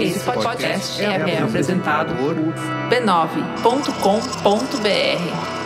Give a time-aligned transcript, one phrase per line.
[0.00, 2.34] Esse podcast é, apresentado por
[2.90, 5.62] b9.com.br.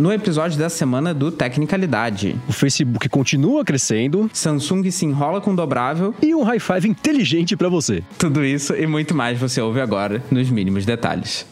[0.00, 6.14] No episódio dessa semana do Tecnicalidade, o Facebook continua crescendo, Samsung se enrola com dobrável
[6.22, 8.02] e um high five inteligente para você.
[8.18, 11.46] Tudo isso e muito mais você ouve agora nos mínimos detalhes.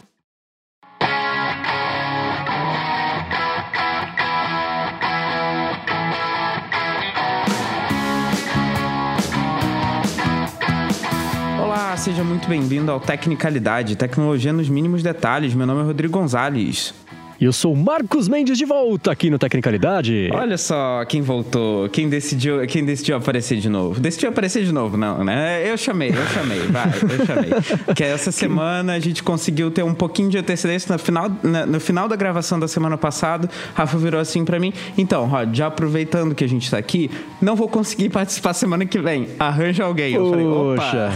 [11.99, 15.53] Seja muito bem-vindo ao Tecnicalidade, tecnologia nos mínimos detalhes.
[15.53, 16.93] Meu nome é Rodrigo Gonzalez.
[17.41, 20.29] E eu sou Marcos Mendes de volta aqui no Tecnicalidade.
[20.33, 23.99] Olha só quem voltou, quem decidiu, quem decidiu aparecer de novo.
[23.99, 25.69] Decidiu aparecer de novo, não, né?
[25.69, 27.49] Eu chamei, eu chamei, vai, eu chamei.
[27.95, 31.29] que essa semana a gente conseguiu ter um pouquinho de antecedência no final,
[31.67, 33.49] no final da gravação da semana passada.
[33.73, 34.73] Rafa virou assim para mim.
[34.97, 38.99] Então, Rod, já aproveitando que a gente tá aqui, não vou conseguir participar semana que
[38.99, 39.27] vem.
[39.37, 40.13] Arranja alguém.
[40.13, 41.11] Eu falei, opa.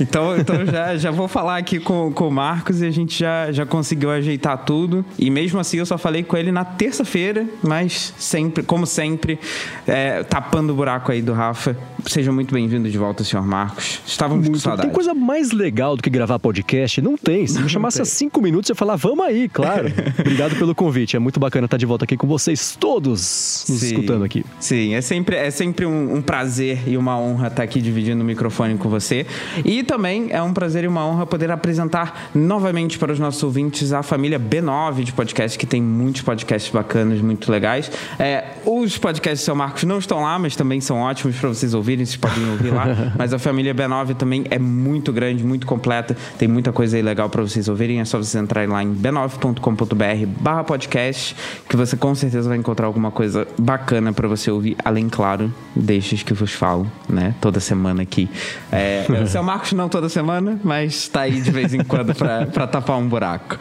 [0.00, 3.52] Então, então já, já vou falar aqui com, com o Marcos e a gente já,
[3.52, 5.04] já conseguiu ajeitar tudo.
[5.18, 9.38] E mesmo assim eu só falei com ele na terça-feira, mas sempre, como sempre,
[9.86, 11.76] é, tapando o buraco aí do Rafa.
[12.06, 14.00] Seja muito bem-vindo de volta, senhor Marcos.
[14.06, 14.88] Estávamos muito, com saudade.
[14.88, 17.00] Tem coisa mais legal do que gravar podcast?
[17.00, 17.46] Não tem.
[17.46, 19.90] Se me chamasse há cinco minutos, eu ia falar, vamos aí, claro.
[20.18, 21.16] Obrigado pelo convite.
[21.16, 24.44] É muito bacana estar de volta aqui com vocês todos nos sim, escutando aqui.
[24.60, 28.24] Sim, é sempre, é sempre um, um prazer e uma honra estar aqui dividindo o
[28.24, 29.26] microfone com você.
[29.64, 33.92] E também é um prazer e uma honra poder apresentar novamente para os nossos ouvintes
[33.92, 37.90] a família B9 de podcast, que tem muitos podcasts bacanas, muito legais.
[38.18, 41.72] É, os podcasts do seu Marcos não estão lá, mas também são ótimos para vocês
[41.74, 42.86] ouvirem, vocês podem ouvir lá.
[43.16, 47.28] mas a família B9 também é muito grande, muito completa, tem muita coisa aí legal
[47.28, 48.00] para vocês ouvirem.
[48.00, 51.36] É só vocês entrarem lá em b9.com.br barra podcast,
[51.68, 56.22] que você com certeza vai encontrar alguma coisa bacana para você ouvir, além, claro, destes
[56.22, 57.34] que vos falo, né?
[57.40, 58.28] Toda semana aqui.
[58.72, 62.66] É, o seu Marcos não toda semana, mas tá aí de vez em quando para
[62.66, 63.58] tapar um buraco.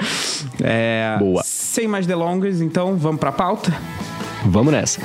[0.61, 1.41] É, Boa.
[1.43, 3.73] Sem mais delongas, então vamos para a pauta?
[4.45, 5.01] Vamos nessa.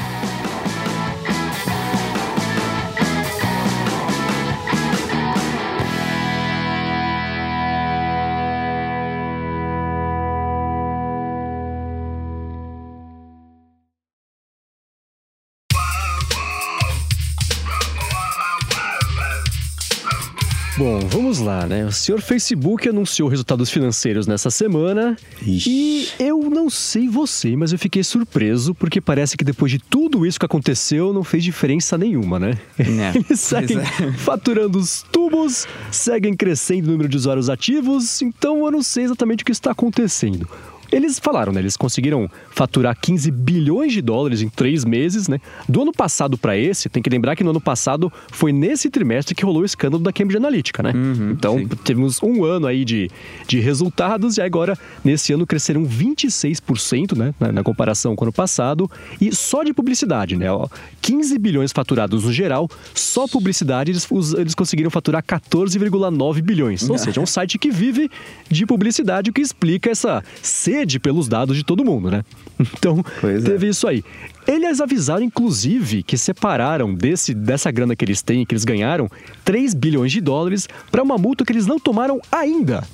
[21.38, 21.84] Vamos lá, né?
[21.84, 25.70] O senhor Facebook anunciou resultados financeiros nessa semana Ixi.
[25.70, 30.26] e eu não sei você, mas eu fiquei surpreso porque parece que depois de tudo
[30.26, 32.58] isso que aconteceu não fez diferença nenhuma, né?
[32.78, 34.12] É, Eles seguem é.
[34.18, 39.42] faturando os tubos, seguem crescendo o número de usuários ativos, então eu não sei exatamente
[39.42, 40.48] o que está acontecendo.
[40.90, 41.60] Eles falaram, né?
[41.60, 45.40] Eles conseguiram faturar 15 bilhões de dólares em três meses, né?
[45.68, 49.34] Do ano passado para esse, tem que lembrar que no ano passado foi nesse trimestre
[49.34, 50.92] que rolou o escândalo da Cambridge Analytica, né?
[50.94, 51.68] Uhum, então, sim.
[51.84, 53.10] tivemos um ano aí de,
[53.46, 57.34] de resultados e agora, nesse ano, cresceram 26%, né?
[57.38, 58.90] Na, na, comparação com o ano passado.
[59.20, 60.50] E só de publicidade, né?
[60.50, 60.66] Ó,
[61.02, 66.88] 15 bilhões faturados no geral, só publicidade eles, eles conseguiram faturar 14,9 bilhões.
[66.88, 68.10] Ou seja, é um site que vive
[68.50, 70.22] de publicidade, o que explica essa
[70.78, 72.24] sede pelos dados de todo mundo, né?
[72.78, 73.70] Então, pois teve é.
[73.70, 74.04] isso aí.
[74.46, 79.08] Eles avisaram, inclusive, que separaram desse, dessa grana que eles têm, que eles ganharam,
[79.44, 82.84] 3 bilhões de dólares para uma multa que eles não tomaram ainda.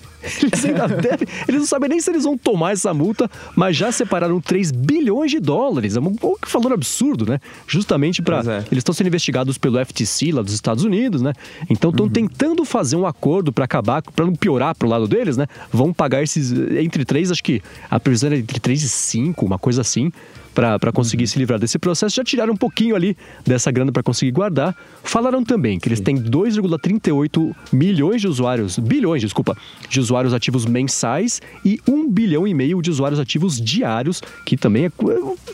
[0.43, 3.93] Eles ainda devem, eles não sabem nem se eles vão tomar essa multa, mas já
[3.93, 5.97] separaram 3 bilhões de dólares.
[5.97, 6.17] É um
[6.53, 7.41] valor absurdo, né?
[7.67, 8.39] Justamente para.
[8.39, 8.59] É.
[8.71, 11.33] Eles estão sendo investigados pelo FTC lá dos Estados Unidos, né?
[11.69, 12.13] Então estão uhum.
[12.13, 15.47] tentando fazer um acordo para acabar, para não piorar pro lado deles, né?
[15.73, 16.53] Vão pagar esses.
[16.53, 20.11] Entre três, acho que a previsão é entre 3 e 5, uma coisa assim
[20.55, 22.17] para conseguir se livrar desse processo.
[22.17, 23.17] Já tiraram um pouquinho ali
[23.47, 24.75] dessa grana para conseguir guardar.
[25.03, 29.57] Falaram também que eles têm 2,38 milhões de usuários, bilhões, desculpa,
[29.89, 34.87] de usuários ativos mensais e 1 bilhão e meio de usuários ativos diários, que também
[34.87, 34.93] é.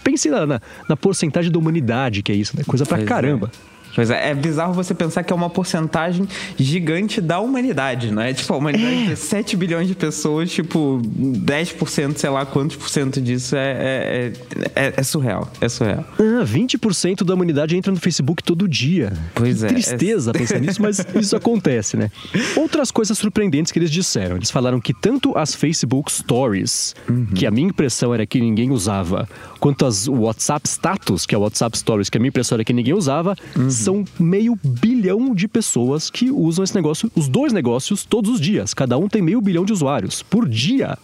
[0.05, 2.63] Pense na, na, na porcentagem da humanidade que é isso, né?
[2.67, 3.09] Coisa pra pois é.
[3.09, 3.51] caramba.
[3.67, 3.71] É.
[3.95, 8.33] Pois é, é bizarro você pensar que é uma porcentagem gigante da humanidade, não é?
[8.33, 9.17] Tipo, a humanidade é.
[9.17, 14.33] 7 bilhões de pessoas, tipo, 10%, sei lá quantos por cento disso é, é,
[14.75, 15.51] é, é surreal.
[15.61, 16.05] É surreal.
[16.19, 19.13] Ah, 20% da humanidade entra no Facebook todo dia.
[19.35, 19.69] Pois que é.
[19.69, 22.11] Tristeza pensar nisso, mas isso acontece, né?
[22.57, 24.37] Outras coisas surpreendentes que eles disseram.
[24.37, 27.27] Eles falaram que tanto as Facebook Stories, uhum.
[27.27, 29.29] que a minha impressão era que ninguém usava,
[29.59, 32.73] quanto as WhatsApp Status, que é o WhatsApp Stories, que a minha impressão era que
[32.73, 38.05] ninguém usava, uhum são meio bilhão de pessoas que usam esse negócio, os dois negócios,
[38.05, 38.75] todos os dias.
[38.75, 40.99] Cada um tem meio bilhão de usuários por dia.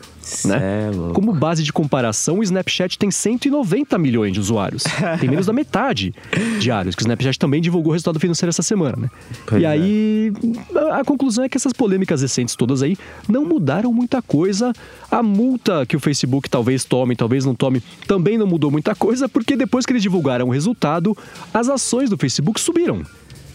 [0.44, 0.90] Né?
[0.90, 1.12] É.
[1.12, 4.84] Como base de comparação, o Snapchat tem 190 milhões de usuários.
[5.20, 6.14] tem menos da metade
[6.58, 9.11] diários, que o Snapchat também divulgou o resultado financeiro essa semana, né?
[9.46, 9.69] Pois e é.
[9.69, 10.32] aí,
[10.75, 12.96] a, a conclusão é que essas polêmicas recentes todas aí
[13.28, 14.73] não mudaram muita coisa.
[15.11, 19.29] A multa que o Facebook talvez tome, talvez não tome, também não mudou muita coisa,
[19.29, 21.17] porque depois que eles divulgaram o resultado,
[21.52, 23.02] as ações do Facebook subiram.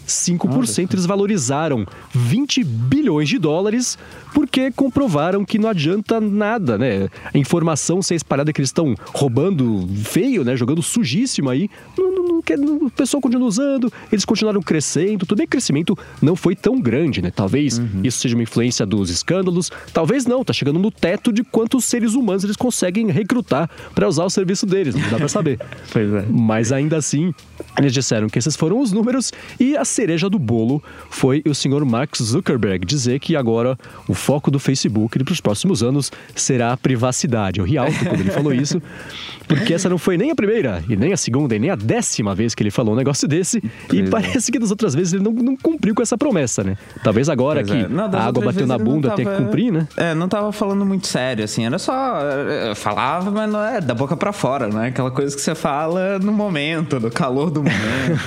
[0.06, 3.98] 5% eles valorizaram 20 bilhões de dólares
[4.34, 7.08] porque comprovaram que não adianta nada, né?
[7.32, 10.56] A informação ser espalhada que eles estão roubando feio, né?
[10.56, 11.68] Jogando sujíssimo aí.
[11.96, 15.24] Não, não, não não, o pessoal continua usando, eles continuaram crescendo.
[15.24, 17.30] Tudo bem que o crescimento não foi tão grande, né?
[17.30, 20.42] Talvez isso seja uma influência dos escândalos, talvez não.
[20.44, 24.66] Tá chegando no teto de quantos seres humanos eles conseguem recrutar para usar o serviço
[24.66, 24.94] deles.
[24.94, 25.60] Não dá para saber.
[25.92, 26.24] Pois é.
[26.28, 27.34] Mas ainda assim,
[27.78, 31.84] eles disseram que esses foram os números e a cereja do bolo foi o senhor
[31.84, 33.78] Mark Zuckerberg dizer que agora
[34.08, 37.60] o foco do Facebook para os próximos anos será a privacidade.
[37.60, 38.82] Eu ri alto quando ele falou isso,
[39.56, 42.34] porque essa não foi nem a primeira, e nem a segunda, e nem a décima
[42.34, 44.10] vez que ele falou um negócio desse, e Pois é.
[44.10, 46.76] parece que das outras vezes ele não, não cumpriu com essa promessa, né?
[47.02, 47.88] Talvez agora Pois que é.
[47.88, 49.86] Não, a água bateu na bunda tem que tava- cumprir, né?
[49.96, 51.64] É, não tava falando muito sério, assim.
[51.66, 52.20] Era só.
[52.20, 54.88] eu Falava, mas não é da boca pra fora, né?
[54.88, 57.80] Aquela coisa que você fala no momento, no calor do momento.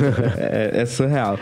[0.38, 1.40] é, é surreal.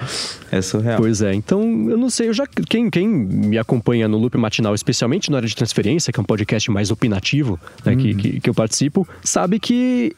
[0.52, 0.98] É surreal.
[1.00, 4.74] Pois é, então eu não sei, eu já quem, quem me acompanha no Loop Matinal,
[4.76, 8.50] especialmente na área de transferência, que é um podcast mais opinativo né, que, que, que
[8.50, 9.73] eu participo, sabe que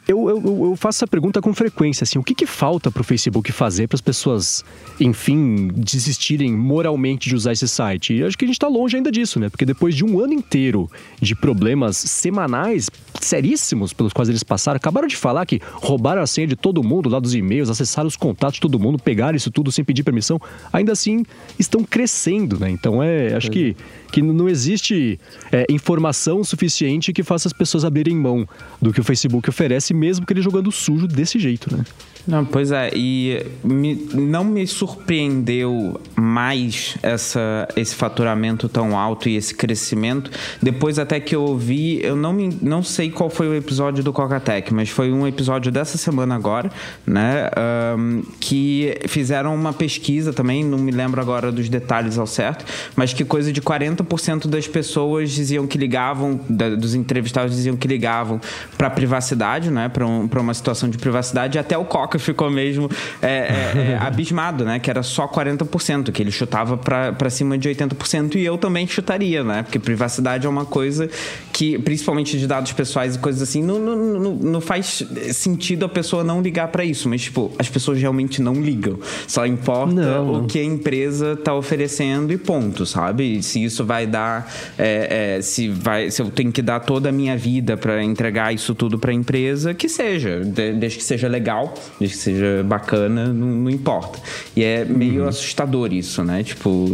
[0.08, 3.00] eu, eu, eu- eu faço essa pergunta com frequência, assim, o que, que falta para
[3.00, 4.64] o Facebook fazer para as pessoas,
[5.00, 8.14] enfim, desistirem moralmente de usar esse site?
[8.14, 9.48] E acho que a gente está longe ainda disso, né?
[9.48, 15.08] Porque depois de um ano inteiro de problemas semanais seríssimos pelos quais eles passaram, acabaram
[15.08, 18.54] de falar que roubaram a senha de todo mundo lá dos e-mails, acessaram os contatos
[18.54, 20.40] de todo mundo, pegaram isso tudo sem pedir permissão,
[20.72, 21.24] ainda assim
[21.58, 22.70] estão crescendo, né?
[22.70, 23.76] Então é, acho que,
[24.12, 25.18] que não existe
[25.50, 28.46] é, informação suficiente que faça as pessoas abrirem mão
[28.80, 31.84] do que o Facebook oferece, mesmo que ele jogando sujo desse jeito, né?
[32.26, 39.36] Não, pois é, e me- não me surpreendeu mais essa, esse faturamento tão alto e
[39.36, 40.30] esse crescimento.
[40.60, 44.12] Depois até que eu ouvi, eu não, me, não sei qual foi o episódio do
[44.12, 46.70] Cocatec, mas foi um episódio dessa semana agora,
[47.06, 47.48] né?
[47.56, 52.64] ahn, que fizeram uma pesquisa também, não me lembro agora dos detalhes ao certo,
[52.96, 57.86] mas que coisa de 40% das pessoas diziam que ligavam, da- dos entrevistados diziam que
[57.86, 58.40] ligavam
[58.76, 59.88] para privacidade, né?
[59.88, 62.90] Para um, uma situação de privacidade, até o Coca ficou mesmo
[63.22, 64.78] é, é, é, abismado, né?
[64.78, 69.42] Que era só 40%, que ele chutava para cima de 80%, e eu também chutaria,
[69.42, 69.62] né?
[69.62, 71.08] Porque privacidade é uma coisa
[71.56, 75.88] que, principalmente de dados pessoais e coisas assim, não, não, não, não faz sentido a
[75.88, 78.98] pessoa não ligar para isso, mas, tipo, as pessoas realmente não ligam.
[79.26, 83.42] Só importa o que a empresa está oferecendo e ponto, sabe?
[83.42, 87.12] Se isso vai dar, é, é, se vai, se eu tenho que dar toda a
[87.12, 91.26] minha vida para entregar isso tudo para a empresa, que seja, de- desde que seja
[91.26, 94.18] legal, desde que seja bacana, não, não importa.
[94.54, 95.28] E é meio Uhum.
[95.28, 96.42] assustador isso, né?
[96.42, 96.86] Tipo,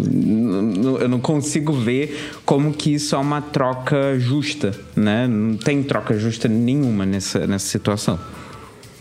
[1.00, 4.51] eu não consigo ver como que isso é uma troca justa,
[4.96, 5.26] né?
[5.26, 8.18] Não tem troca justa nenhuma nessa, nessa situação.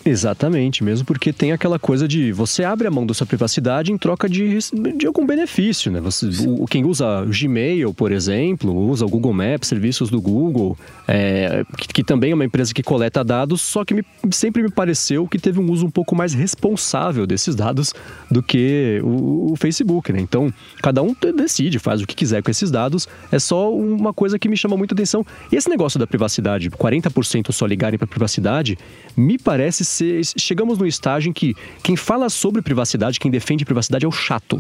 [0.04, 3.98] Exatamente, mesmo porque tem aquela coisa de você abre a mão da sua privacidade em
[3.98, 4.58] troca de,
[4.98, 6.00] de algum benefício, né?
[6.02, 10.76] Você, o, quem usa o Gmail, por exemplo, usa o Google Maps, serviços do Google,
[11.08, 14.72] é, que, que também é uma empresa que coleta dados, só que me- sempre me
[14.72, 17.94] pareceu que teve um uso um pouco mais responsável desses dados
[18.30, 20.20] do que o, o Facebook, né?
[20.20, 24.40] Então, cada um decide, faz o que quiser com esses dados, é só uma coisa
[24.40, 25.24] que me chama muita atenção.
[25.52, 28.78] E esse negócio da privacidade, 40% só ligarem para privacidade,
[29.16, 29.91] me parece.
[30.38, 34.58] Chegamos no estágio em que quem fala sobre privacidade, quem defende privacidade é o chato.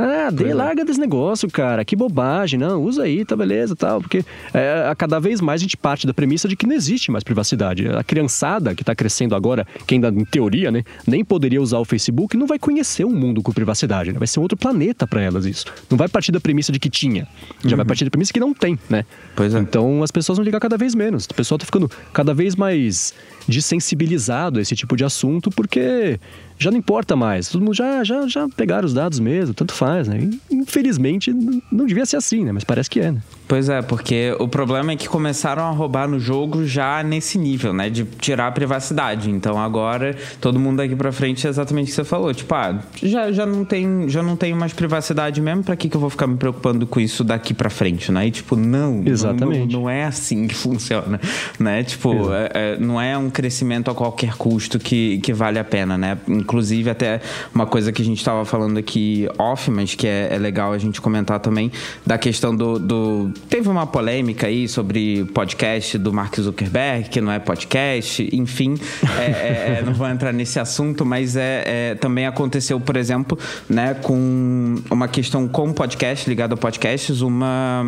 [0.00, 1.84] Ah, dê, larga desse negócio, cara.
[1.84, 2.58] Que bobagem.
[2.58, 4.00] Não, usa aí, tá beleza tal.
[4.00, 7.10] Porque é, a cada vez mais a gente parte da premissa de que não existe
[7.10, 7.86] mais privacidade.
[7.88, 11.84] A criançada que tá crescendo agora, que ainda em teoria, né, nem poderia usar o
[11.84, 14.12] Facebook, não vai conhecer um mundo com privacidade.
[14.12, 14.18] Né?
[14.18, 15.66] Vai ser um outro planeta para elas isso.
[15.90, 17.28] Não vai partir da premissa de que tinha.
[17.64, 19.04] Já vai partir da premissa que não tem, né?
[19.36, 19.58] Pois é.
[19.58, 21.26] Então as pessoas vão ligar cada vez menos.
[21.26, 23.14] O pessoal tá ficando cada vez mais
[23.46, 26.18] desensibilizado a esse tipo de assunto, porque
[26.60, 27.48] já não importa mais.
[27.48, 30.28] Todo mundo já, já, já pegaram os dados mesmo, tanto faz, né?
[30.50, 31.32] Infelizmente,
[31.72, 32.52] não devia ser assim, né?
[32.52, 33.22] Mas parece que é, né?
[33.50, 37.72] Pois é, porque o problema é que começaram a roubar no jogo já nesse nível,
[37.72, 37.90] né?
[37.90, 39.28] De tirar a privacidade.
[39.28, 42.32] Então agora todo mundo daqui pra frente é exatamente o que você falou.
[42.32, 45.96] Tipo, ah, já, já, não, tem, já não tenho mais privacidade mesmo, pra que, que
[45.96, 48.28] eu vou ficar me preocupando com isso daqui pra frente, né?
[48.28, 49.02] E tipo, não.
[49.04, 49.72] Exatamente.
[49.72, 51.20] Não, não é assim que funciona,
[51.58, 51.82] né?
[51.82, 55.98] Tipo, é- é- não é um crescimento a qualquer custo que, que vale a pena,
[55.98, 56.16] né?
[56.28, 57.20] Inclusive, até
[57.52, 60.78] uma coisa que a gente tava falando aqui off, mas que é, é legal a
[60.78, 61.72] gente comentar também,
[62.06, 67.32] da questão do, do teve uma polêmica aí sobre podcast do Mark Zuckerberg, que não
[67.32, 68.74] é podcast, enfim,
[69.18, 73.38] é, é, é não vou entrar nesse assunto, mas é, é, também aconteceu, por exemplo,
[73.68, 77.84] né, com uma questão com podcast, ligado a podcasts, uma,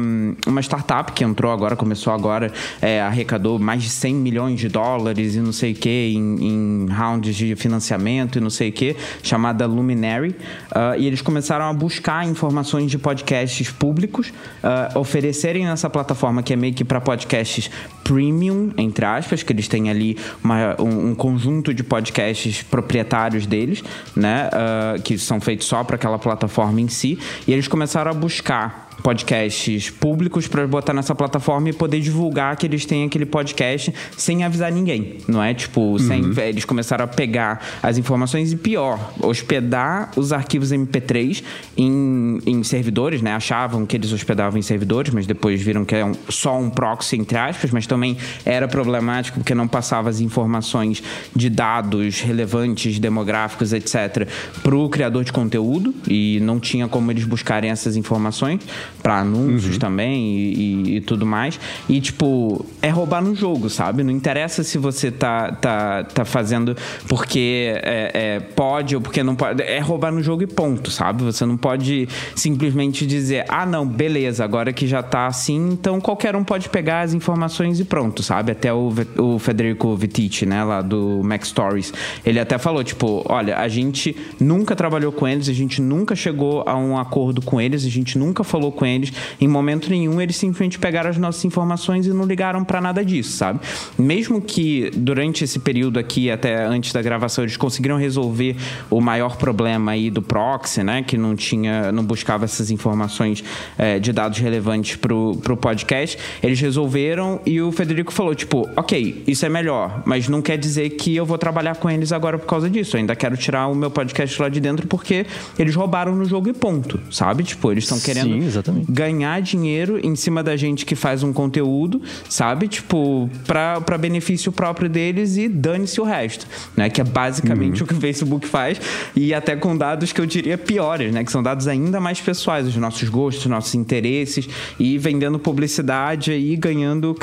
[0.47, 5.35] uma startup que entrou agora, começou agora, é, arrecadou mais de 100 milhões de dólares
[5.35, 8.97] e não sei o que em, em rounds de financiamento e não sei o que,
[9.23, 10.30] chamada Luminary,
[10.71, 14.32] uh, e eles começaram a buscar informações de podcasts públicos,
[14.62, 14.99] uh,
[15.42, 17.70] oferecerem nessa plataforma que é meio que para podcasts
[18.12, 23.83] premium, entre aspas, que eles têm ali uma, um, um, conjunto de podcasts proprietários deles,
[24.14, 28.14] né, uh, que são feitos só para aquela plataforma em si, e eles começaram a
[28.14, 33.92] buscar podcasts públicos para botar nessa plataforma e poder divulgar que eles têm aquele podcast
[34.16, 35.52] sem avisar ninguém, não é?
[35.52, 35.99] Tipo, uhum.
[35.99, 41.42] sem, eles começaram a pegar as informações e pior, hospedar os arquivos MP3
[41.76, 43.33] em, em servidores, né?
[43.33, 47.16] Achavam que eles hospedavam em servidores, mas depois viram que é um, só um proxy,
[47.16, 48.01] entre aspas, mas também
[48.44, 51.02] era problemático porque não passava as informações
[51.35, 54.28] de dados relevantes, demográficos, etc.,
[54.62, 58.61] para o criador de conteúdo e não tinha como eles buscarem essas informações
[59.02, 59.78] para anúncios uhum.
[59.78, 61.59] também e, e, e, tudo mais.
[61.88, 64.02] E, tipo, é roubar no jogo, sabe?
[64.02, 66.76] Não interessa se você tá, tá, tá fazendo
[67.09, 69.62] porque é, é, pode ou porque não pode.
[69.62, 71.23] É roubar no jogo e ponto, sabe?
[71.25, 76.37] Você não pode simplesmente dizer, ah, não, beleza, agora que já tá assim, então qualquer
[76.37, 78.53] um pode pegar as informações e pronto, sabe?
[78.53, 81.93] Até o, o Federico Vitici, né, lá do Mac Stories,
[82.25, 86.62] ele até falou, tipo, olha, a gente nunca trabalhou com eles, a gente nunca chegou
[86.67, 89.12] a um acordo com eles, a gente nunca falou com eles.
[89.41, 93.37] Em momento nenhum, eles simplesmente pegaram as nossas informações e não ligaram para nada disso,
[93.37, 93.61] sabe?
[93.99, 98.57] Mesmo que durante esse período aqui, até antes da gravação, eles conseguiram resolver
[98.91, 101.03] o maior problema aí do proxy, né?
[101.03, 103.43] Que não tinha, não buscava essas informações
[103.77, 106.19] é, de dados relevantes pro, pro podcast.
[106.43, 110.91] Eles resolveram e o Federico falou, tipo, ok, isso é melhor, mas não quer dizer
[110.91, 112.97] que eu vou trabalhar com eles agora por causa disso.
[112.97, 115.26] Eu ainda quero tirar o meu podcast lá de dentro porque
[115.59, 117.43] eles roubaram no jogo e ponto, sabe?
[117.43, 122.00] Tipo, eles estão querendo Sim, ganhar dinheiro em cima da gente que faz um conteúdo,
[122.29, 122.69] sabe?
[122.69, 126.88] Tipo, pra, pra benefício próprio deles e dane-se o resto, né?
[126.88, 127.85] Que é basicamente uhum.
[127.85, 128.81] o que o Facebook faz
[129.14, 131.25] e até com dados que eu diria piores, né?
[131.25, 134.49] Que são dados ainda mais pessoais, os nossos gostos, nossos interesses
[134.79, 137.14] e vendendo publicidade aí ganhando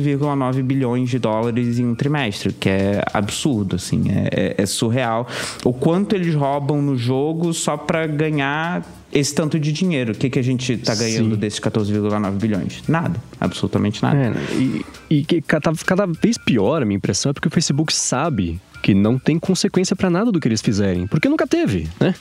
[0.00, 5.26] 14,9 bilhões de dólares em um trimestre, que é absurdo, assim, é, é, é surreal.
[5.64, 10.12] O quanto eles roubam no jogo só para ganhar esse tanto de dinheiro.
[10.12, 11.40] O que, que a gente está ganhando Sim.
[11.40, 12.82] desses 14,9 bilhões?
[12.86, 13.20] Nada.
[13.40, 14.16] Absolutamente nada.
[14.16, 18.60] É, e, e cada, cada vez pior, a minha impressão, é porque o Facebook sabe
[18.82, 21.06] que não tem consequência para nada do que eles fizerem.
[21.06, 22.14] Porque nunca teve, né?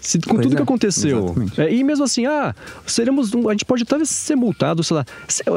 [0.00, 1.34] Se, com pois tudo é, que aconteceu.
[1.56, 2.54] É, e mesmo assim, ah,
[2.86, 3.32] seremos.
[3.34, 5.04] A gente pode talvez ser multado, sei lá.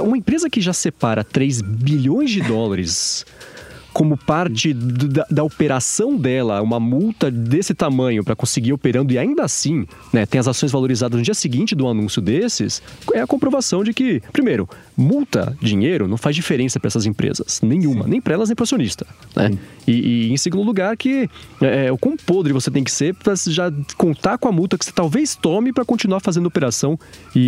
[0.03, 3.25] Uma empresa que já separa 3 bilhões de dólares
[3.93, 9.43] como parte da, da, operação dela, uma multa desse tamanho para conseguir operando e ainda
[9.43, 12.81] assim, né, tem as ações valorizadas no dia seguinte do anúncio desses,
[13.13, 17.62] é a comprovação de que, primeiro, multa, dinheiro, não faz diferença para essas empresas.
[17.62, 18.05] Nenhuma.
[18.05, 18.09] Sim.
[18.09, 19.05] Nem para elas, nem para o acionista.
[19.35, 19.57] Né?
[19.88, 21.29] E, e, em segundo lugar, que
[21.62, 24.77] é, é, o quão podre você tem que ser para já contar com a multa
[24.77, 26.97] que você talvez tome para continuar fazendo operação
[27.35, 27.39] e,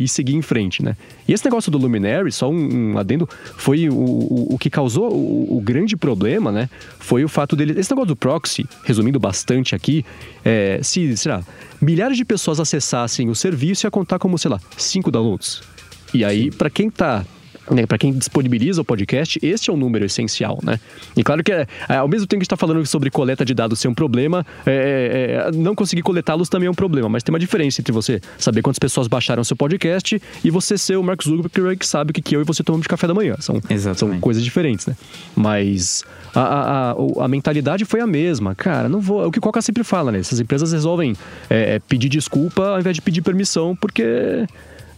[0.00, 0.82] e, e, seguir em frente.
[0.82, 0.96] Né?
[1.26, 5.12] E esse negócio do Luminary, só um, um adendo, foi o, o, o que causou
[5.12, 6.68] o, o, grande problema, né?
[6.98, 7.78] Foi o fato dele.
[7.78, 10.04] Esse negócio do proxy, resumindo bastante aqui,
[10.44, 11.42] é, se, sei lá,
[11.80, 15.62] milhares de pessoas acessassem o serviço, ia contar como, sei lá, cinco downloads.
[16.12, 17.24] E aí, para quem está
[17.70, 20.78] né, para quem disponibiliza o podcast, este é um número essencial, né?
[21.16, 23.44] E claro que, é, é ao mesmo tempo que a gente está falando sobre coleta
[23.44, 27.08] de dados ser um problema, é, é, é, não conseguir coletá-los também é um problema,
[27.08, 30.96] mas tem uma diferença entre você saber quantas pessoas baixaram seu podcast e você ser
[30.96, 33.36] o Mark Zuckerberg que sabe que, que eu e você tomamos de café da manhã.
[33.40, 33.60] São,
[33.94, 34.96] são coisas diferentes, né?
[35.34, 38.54] Mas a, a, a, a, mentalidade foi a mesma.
[38.54, 39.22] Cara, não vou.
[39.22, 40.18] É o que o Coca sempre fala, né?
[40.18, 41.16] Essas empresas resolvem
[41.48, 44.46] é, pedir desculpa ao invés de pedir permissão, porque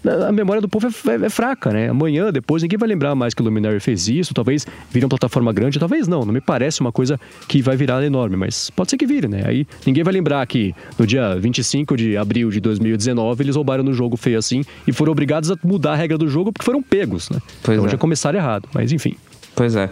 [0.05, 1.89] a memória do povo é, é, é, fraca, né?
[1.89, 5.53] Amanhã, depois, ninguém vai lembrar mais que o Luminary fez isso, talvez vire uma plataforma
[5.53, 7.19] grande, talvez não, não me parece uma coisa
[7.49, 9.45] que vai virar enorme, mas pode ser que vire, né?
[9.47, 13.95] Aí ninguém vai lembrar que no dia 25 de abril de 2019 eles roubaram no
[13.95, 17.31] jogo feio assim e foram obrigados a mudar a regra do jogo porque foram pegos,
[17.31, 17.39] né?
[17.63, 17.91] Pois então é.
[17.91, 19.15] já começaram errado, mas enfim.
[19.55, 19.91] Pois é.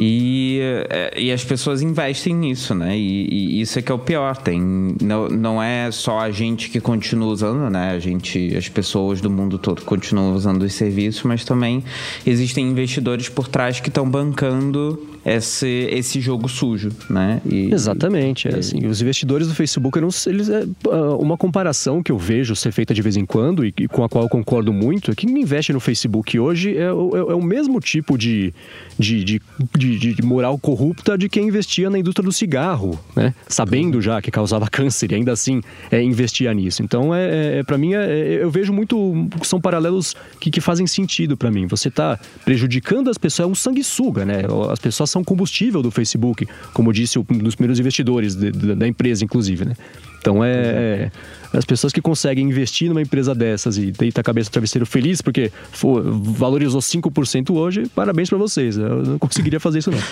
[0.00, 2.96] E, é, e as pessoas investem nisso, né?
[2.98, 4.36] E, e, isso é que é o pior.
[4.36, 4.60] Tem,
[5.02, 7.90] não, não é só a gente que continua usando, né?
[7.90, 11.84] A gente, as pessoas do mundo todo continuam usando os serviços, mas também
[12.26, 17.40] existem investidores por trás que estão bancando esse, esse jogo sujo, né?
[17.44, 18.48] E, Exatamente.
[18.48, 22.56] É, assim, os investidores do Facebook, não, eles, é, ah, uma comparação que eu vejo
[22.56, 25.14] ser feita de vez em quando e, e com a qual eu concordo muito é
[25.14, 28.54] que quem investe no Facebook hoje é, é, é o mesmo tipo de,
[28.98, 29.40] de, de,
[29.76, 33.32] de, de, moral corrupta de quem investia na indústria do cigarro, né?
[33.46, 36.82] Sabendo já que causava câncer e ainda assim é, investia nisso.
[36.82, 39.28] Então, é, é, é para mim, é, é, eu vejo muito.
[39.42, 41.66] São paralelos que, que fazem sentido para mim.
[41.66, 44.42] Você está prejudicando as pessoas, é um sanguessuga, né?
[44.70, 48.88] As pessoas são combustível do Facebook, como disse um dos primeiros investidores de, de, da
[48.88, 49.74] empresa, inclusive, né?
[50.20, 51.10] Então é, é,
[51.52, 55.22] as pessoas que conseguem investir numa empresa dessas e deitar a cabeça no travesseiro feliz
[55.22, 58.76] porque for, valorizou 5% hoje, parabéns para vocês.
[58.76, 60.02] Eu não conseguiria fazer isso não.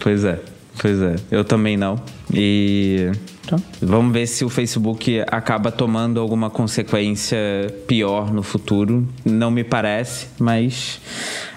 [0.00, 0.40] Pois é.
[0.78, 2.00] Pois é, eu também não.
[2.32, 3.10] E
[3.50, 3.56] Tá.
[3.82, 7.36] Vamos ver se o Facebook acaba tomando alguma consequência
[7.88, 9.08] pior no futuro.
[9.24, 11.00] Não me parece, mas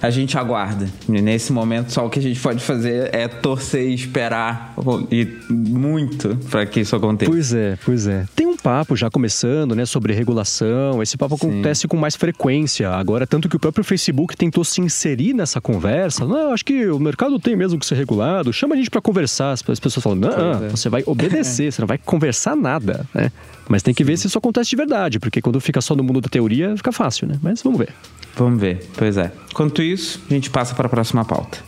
[0.01, 0.89] a gente aguarda.
[1.07, 4.73] E nesse momento, só o que a gente pode fazer é torcer e esperar
[5.11, 7.31] e muito para que isso aconteça.
[7.31, 8.25] Pois é, pois é.
[8.35, 11.03] Tem um papo já começando, né, sobre regulação.
[11.03, 11.47] Esse papo Sim.
[11.47, 12.89] acontece com mais frequência.
[12.89, 16.25] Agora, tanto que o próprio Facebook tentou se inserir nessa conversa.
[16.25, 18.51] Não, acho que o mercado tem mesmo que ser regulado.
[18.51, 19.51] Chama a gente para conversar.
[19.51, 20.69] As pessoas falam: não, é.
[20.69, 21.71] você vai obedecer.
[21.71, 23.31] você não vai conversar nada, né?
[23.67, 26.21] Mas tem que ver se isso acontece de verdade, porque quando fica só no mundo
[26.21, 27.37] da teoria, fica fácil, né?
[27.41, 27.93] Mas vamos ver.
[28.35, 29.31] Vamos ver, pois é.
[29.51, 31.59] Enquanto isso, a gente passa para a próxima pauta.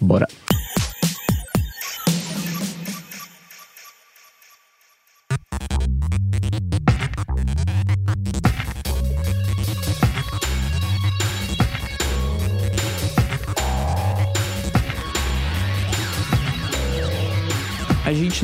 [0.00, 0.26] Bora.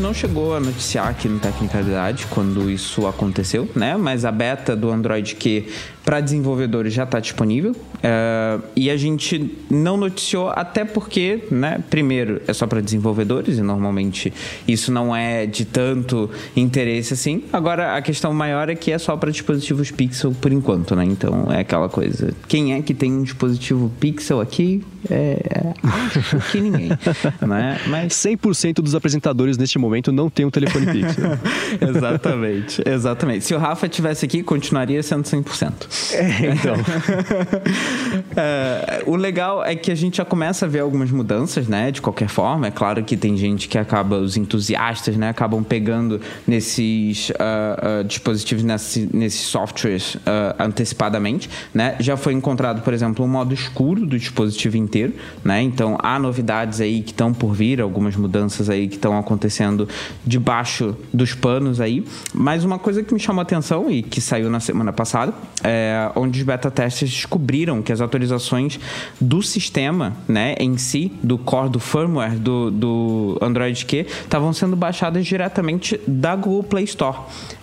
[0.05, 3.97] Não chegou a noticiar aqui no Tecnicalidade quando isso aconteceu, né?
[3.97, 5.67] Mas a beta do Android Q
[6.05, 7.75] para desenvolvedores já está disponível.
[8.05, 13.63] Uh, e a gente não noticiou, até porque, né, primeiro, é só para desenvolvedores e
[13.63, 14.31] normalmente
[14.69, 17.45] isso não é de tanto interesse assim.
[17.51, 21.05] Agora, a questão maior é que é só para dispositivos Pixel por enquanto, né?
[21.05, 22.35] Então é aquela coisa.
[22.47, 24.85] Quem é que tem um dispositivo Pixel aqui?
[25.11, 26.91] É, acho que ninguém.
[27.41, 27.81] né?
[27.87, 31.39] Mas 100% dos apresentadores neste momento não tem um telefone Pixel.
[31.81, 33.45] exatamente, exatamente.
[33.47, 35.73] Se o Rafa tivesse aqui, continuaria sendo 100%.
[36.13, 36.75] É, então.
[38.37, 41.91] é, o legal é que a gente já começa a ver algumas mudanças, né?
[41.91, 45.29] De qualquer forma, é claro que tem gente que acaba, os entusiastas, né?
[45.29, 50.21] Acabam pegando nesses uh, uh, dispositivos, nesse, nesses softwares uh,
[50.59, 51.97] antecipadamente, né?
[52.01, 55.13] Já foi encontrado, por exemplo, um modo escuro do dispositivo inteiro,
[55.45, 55.63] né?
[55.63, 59.89] Então há novidades aí que estão por vir, algumas mudanças aí que estão acontecendo
[60.25, 62.05] debaixo dos panos aí.
[62.33, 66.11] Mas uma coisa que me chamou a atenção e que saiu na semana passada é,
[66.15, 68.81] onde os beta testers descobriram que as atualizações
[69.21, 74.75] do sistema, né, em si, do core, do firmware do, do Android Q, estavam sendo
[74.75, 77.19] baixadas diretamente da Google Play Store.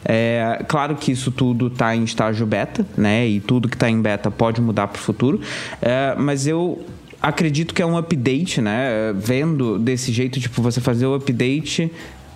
[0.05, 4.01] É, claro que isso tudo está em estágio beta, né, e tudo que está em
[4.01, 5.41] beta pode mudar para o futuro,
[5.81, 6.86] é, mas eu
[7.21, 9.13] acredito que é um update, né?
[9.15, 11.91] Vendo desse jeito, tipo, você fazer o update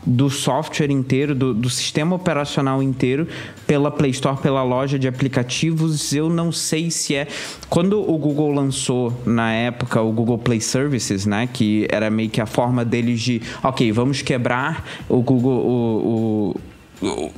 [0.05, 3.27] do software inteiro, do, do, sistema operacional inteiro,
[3.65, 6.13] pela Play Store, pela loja de aplicativos.
[6.13, 7.27] Eu não sei se é.
[7.69, 11.49] Quando o Google lançou, na época, o Google Play Services, né?
[11.51, 15.65] Que era meio que a forma deles de, ok, vamos quebrar o Google.
[15.65, 16.74] o, o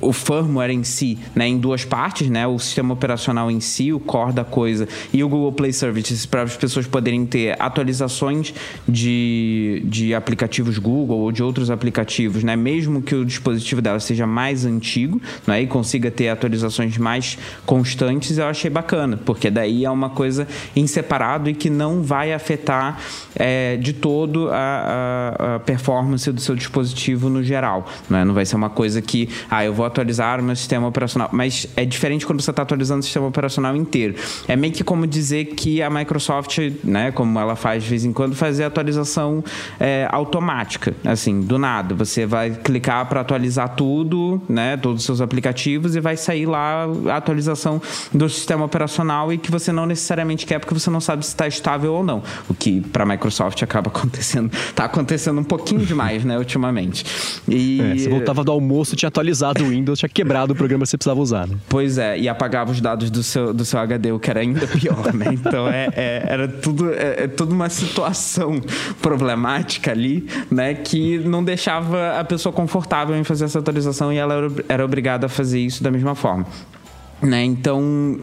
[0.01, 3.99] o, firmware em si, né, em duas partes, né, o sistema operacional em si, o
[3.99, 8.53] core da coisa, e o Google Play Services para as pessoas poderem ter atualizações
[8.87, 14.25] de, de aplicativos Google ou de outros aplicativos, né, mesmo que o dispositivo dela seja
[14.25, 19.89] mais antigo, né, e consiga ter atualizações mais constantes, eu achei bacana, porque daí é
[19.89, 22.99] uma coisa em separado e que não vai afetar
[23.35, 28.45] é, de todo a, a, a, performance do seu dispositivo no geral, né, não vai
[28.45, 31.29] ser uma coisa que ah, eu vou atualizar o meu sistema operacional.
[31.31, 34.13] Mas é diferente quando você está atualizando o sistema operacional inteiro.
[34.47, 38.13] É meio que como dizer que a Microsoft, né, como ela faz de vez em
[38.13, 39.43] quando, fazer atualização
[39.79, 40.93] é, automática.
[41.03, 41.95] Assim, do nada.
[41.95, 46.85] Você vai clicar para atualizar tudo, né, todos os seus aplicativos e vai sair lá
[47.07, 47.81] a atualização
[48.13, 51.47] do sistema operacional e que você não necessariamente quer porque você não sabe se está
[51.47, 52.21] estável ou não.
[52.47, 57.03] O que para a Microsoft acaba acontecendo, está acontecendo um pouquinho demais, né, ultimamente.
[57.47, 57.81] E...
[57.81, 60.89] É, você voltava do almoço tinha atualizado atualizado o Windows, tinha quebrado o programa que
[60.89, 61.55] você precisava usar, né?
[61.69, 64.65] Pois é, e apagava os dados do seu, do seu HD, o que era ainda
[64.67, 65.27] pior, né?
[65.37, 68.59] Então é, é era tudo, é, é toda uma situação
[69.01, 74.51] problemática ali, né, que não deixava a pessoa confortável em fazer essa atualização e ela
[74.67, 76.45] era obrigada a fazer isso da mesma forma.
[77.19, 77.43] Né?
[77.43, 78.19] Então,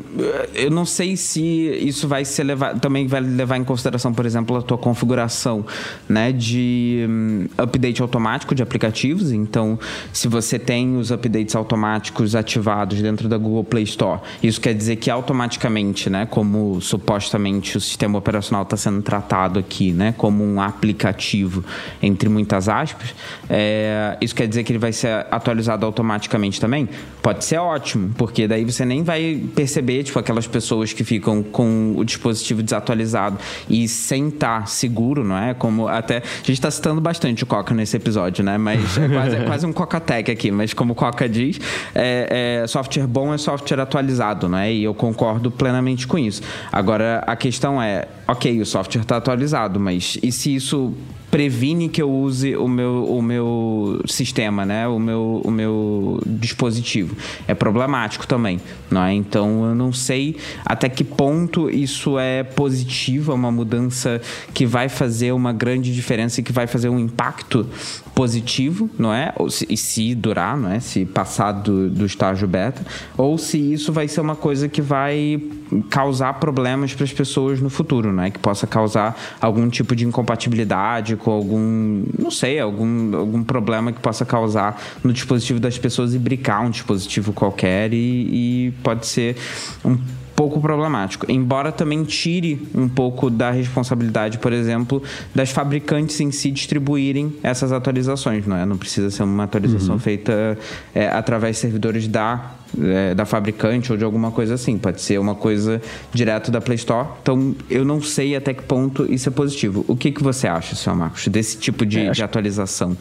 [0.54, 4.56] eu não sei se isso vai ser levado, também vai levar em consideração, por exemplo,
[4.56, 5.66] a tua configuração
[6.08, 9.32] né, de um, update automático de aplicativos.
[9.32, 9.76] Então,
[10.12, 14.94] se você tem os updates automáticos ativados dentro da Google Play Store, isso quer dizer
[14.96, 20.60] que automaticamente, né, como supostamente o sistema operacional está sendo tratado aqui, né, como um
[20.60, 21.64] aplicativo,
[22.00, 23.12] entre muitas aspas,
[23.50, 26.88] é, isso quer dizer que ele vai ser atualizado automaticamente também?
[27.20, 31.42] Pode ser ótimo, porque daí você você nem vai perceber, tipo, aquelas pessoas que ficam
[31.42, 35.54] com o dispositivo desatualizado e sem estar tá seguro, não é?
[35.54, 36.18] Como até.
[36.18, 38.58] A gente está citando bastante o Coca nesse episódio, né?
[38.58, 41.58] Mas é quase, é quase um Coca-Tech aqui, mas como o Coca diz,
[41.94, 44.72] é, é, software bom é software atualizado, não é?
[44.72, 46.42] E eu concordo plenamente com isso.
[46.70, 50.94] Agora, a questão é, ok, o software está atualizado, mas e se isso
[51.34, 54.86] previne que eu use o meu, o meu sistema, né?
[54.86, 57.16] O meu, o meu dispositivo.
[57.48, 59.12] É problemático também, não é?
[59.12, 64.88] Então eu não sei até que ponto isso é positivo, é uma mudança que vai
[64.88, 67.66] fazer uma grande diferença e que vai fazer um impacto
[68.14, 69.32] positivo, não é?
[69.36, 70.78] Ou se, e se durar, não é?
[70.78, 72.82] Se passar do, do estágio beta,
[73.16, 75.42] ou se isso vai ser uma coisa que vai
[75.90, 78.30] causar problemas para as pessoas no futuro, não é?
[78.30, 84.00] Que possa causar algum tipo de incompatibilidade com algum, não sei, algum, algum problema que
[84.00, 89.36] possa causar no dispositivo das pessoas e brincar um dispositivo qualquer e, e pode ser
[89.84, 89.96] um
[90.34, 91.30] pouco problemático.
[91.30, 95.02] Embora também tire um pouco da responsabilidade, por exemplo,
[95.34, 98.66] das fabricantes em si distribuírem essas atualizações, não é?
[98.66, 100.00] Não precisa ser uma atualização uhum.
[100.00, 100.58] feita
[100.94, 104.78] é, através de servidores da é, da fabricante ou de alguma coisa assim.
[104.78, 105.80] Pode ser uma coisa
[106.12, 107.08] direto da Play Store.
[107.22, 109.84] Então, eu não sei até que ponto isso é positivo.
[109.86, 112.14] O que, que você acha, senhor Marcos, desse tipo de, é, acho...
[112.14, 112.96] de atualização?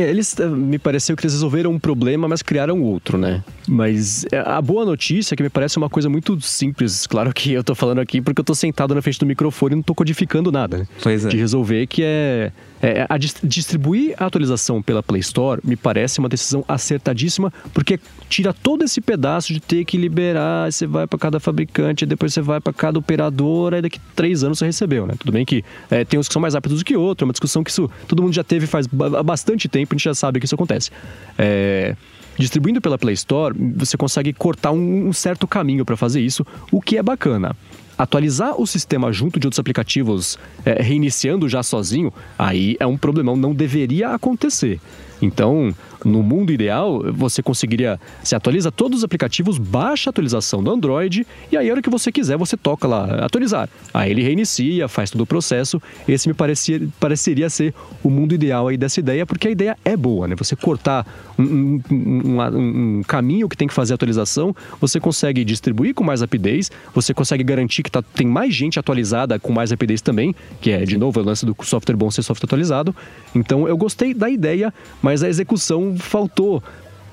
[0.00, 3.42] Eles eh, me pareceu que eles resolveram um problema, mas criaram outro, né?
[3.66, 7.06] Mas eh, a boa notícia é que me parece uma coisa muito simples.
[7.06, 9.76] Claro que eu tô falando aqui porque eu tô sentado na frente do microfone e
[9.76, 10.88] não tô codificando nada, né?
[11.02, 11.28] Pois é.
[11.28, 16.28] De resolver que é é, a distribuir a atualização pela Play Store me parece uma
[16.28, 21.40] decisão acertadíssima, porque tira todo esse pedaço de ter que liberar, você vai para cada
[21.40, 25.14] fabricante, depois você vai para cada operadora, e daqui três anos você recebeu, né?
[25.18, 27.32] Tudo bem que é, tem uns que são mais rápidos do que outros, é uma
[27.32, 30.46] discussão que isso todo mundo já teve faz bastante tempo, a gente já sabe que
[30.46, 30.90] isso acontece.
[31.36, 31.96] É,
[32.38, 36.96] distribuindo pela Play Store, você consegue cortar um certo caminho para fazer isso, o que
[36.96, 37.56] é bacana
[37.98, 43.36] atualizar o sistema junto de outros aplicativos, é, reiniciando já sozinho, aí é um problemão,
[43.36, 44.80] não deveria acontecer.
[45.20, 48.00] Então, no mundo ideal, você conseguiria.
[48.22, 51.90] Você atualiza todos os aplicativos, baixa a atualização do Android e aí, a hora que
[51.90, 53.68] você quiser, você toca lá atualizar.
[53.92, 55.80] Aí ele reinicia, faz todo o processo.
[56.06, 59.96] Esse me parecia, pareceria ser o mundo ideal aí dessa ideia, porque a ideia é
[59.96, 60.34] boa, né?
[60.36, 61.06] Você cortar
[61.38, 66.04] um, um, um, um caminho que tem que fazer a atualização, você consegue distribuir com
[66.04, 70.34] mais rapidez, você consegue garantir que tá, tem mais gente atualizada com mais rapidez também,
[70.60, 72.94] que é, de novo, o lance do software bom ser software atualizado.
[73.34, 76.62] Então, eu gostei da ideia, mas a execução faltou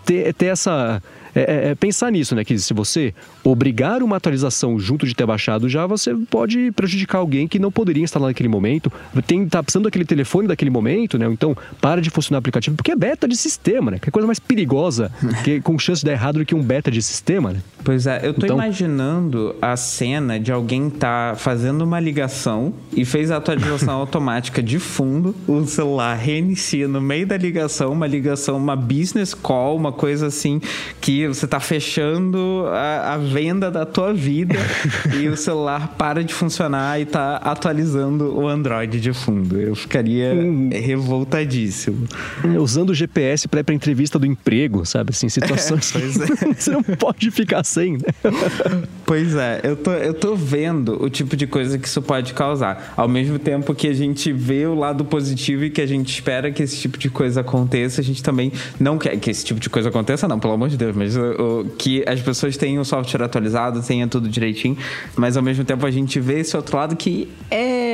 [0.06, 1.02] ter, ter essa
[1.36, 2.46] é, é, é, pensar nisso, né?
[2.46, 7.46] Que se você obrigar uma atualização junto de ter baixado já, você pode prejudicar alguém
[7.46, 8.92] que não poderia instalar naquele momento,
[9.28, 11.28] tem, tá precisando daquele telefone daquele momento, né?
[11.30, 14.00] Então, para de funcionar o aplicativo, porque é beta de sistema, né?
[14.00, 15.12] Que é coisa mais perigosa,
[15.44, 17.60] que, com chance de dar errado do que um beta de sistema, né?
[17.84, 18.56] Pois é, eu tô então...
[18.58, 24.80] imaginando a cena de alguém tá fazendo uma ligação e fez a atualização automática de
[24.80, 30.28] fundo, o celular reinicia no meio da ligação, uma ligação, uma business call, uma coisa
[30.28, 30.60] assim
[31.00, 34.56] que você está fechando a, a, venda da tua vida
[35.20, 39.60] e o celular para de funcionar e está atualizando o Android de fundo.
[39.60, 40.70] Eu ficaria hum.
[40.72, 42.08] revoltadíssimo.
[42.44, 45.12] É, usando o GPS para ir para entrevista do emprego, sabe?
[45.12, 46.54] Assim, situações é, é.
[46.54, 48.00] você não pode ficar sem, né?
[49.06, 52.94] Pois é, eu tô, eu tô vendo o tipo de coisa que isso pode causar.
[52.98, 56.52] Ao mesmo tempo que a gente vê o lado positivo e que a gente espera
[56.52, 59.70] que esse tipo de coisa aconteça, a gente também não quer que esse tipo de
[59.70, 63.24] coisa aconteça, não, pelo amor de Deus, mas o, que as pessoas tenham o software
[63.24, 64.78] atualizado, tenham tudo direitinho,
[65.16, 67.85] mas ao mesmo tempo a gente vê esse outro lado que é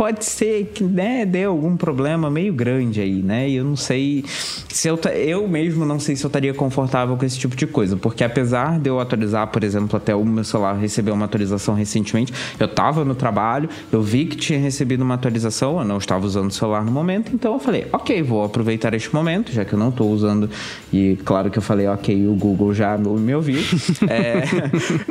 [0.00, 3.46] pode ser que né, dê algum problema meio grande aí, né?
[3.46, 7.24] E eu não sei se eu eu mesmo não sei se eu estaria confortável com
[7.26, 10.72] esse tipo de coisa, porque apesar de eu atualizar, por exemplo, até o meu celular
[10.72, 15.78] recebeu uma atualização recentemente, eu estava no trabalho, eu vi que tinha recebido uma atualização,
[15.78, 19.14] eu não estava usando o celular no momento, então eu falei, ok, vou aproveitar este
[19.14, 20.48] momento, já que eu não estou usando,
[20.90, 23.60] e claro que eu falei, ok, o Google já me ouviu.
[24.08, 24.44] é,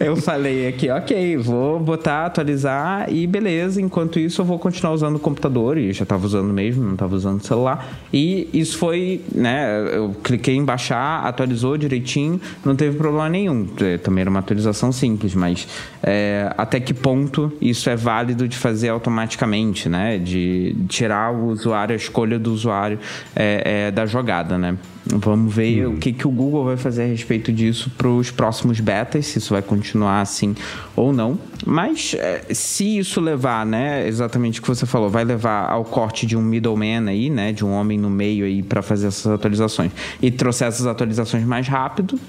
[0.04, 3.80] eu falei aqui, ok, vou botar, atualizar e beleza.
[3.80, 7.15] Enquanto isso, eu vou continuar usando o computador, e já estava usando mesmo, não estava
[7.15, 7.88] usando o celular.
[8.13, 9.96] E isso foi, né?
[9.96, 13.68] Eu cliquei em baixar, atualizou direitinho, não teve problema nenhum.
[13.82, 15.68] É, também era uma atualização simples, mas
[16.02, 20.18] é, até que ponto isso é válido de fazer automaticamente, né?
[20.18, 23.00] De tirar o usuário, a escolha do usuário
[23.36, 24.78] é, é da jogada, né?
[25.12, 25.93] Vamos ver hum.
[25.93, 29.39] o que, que o Google vai fazer a respeito disso para os próximos betas, se
[29.39, 30.56] isso vai continuar assim
[30.95, 31.38] ou não.
[31.65, 36.26] Mas é, se isso levar, né, exatamente o que você falou, vai levar ao corte
[36.26, 39.91] de um middleman aí, né, de um homem no meio aí para fazer essas atualizações
[40.22, 42.19] e trouxer essas atualizações mais rápido,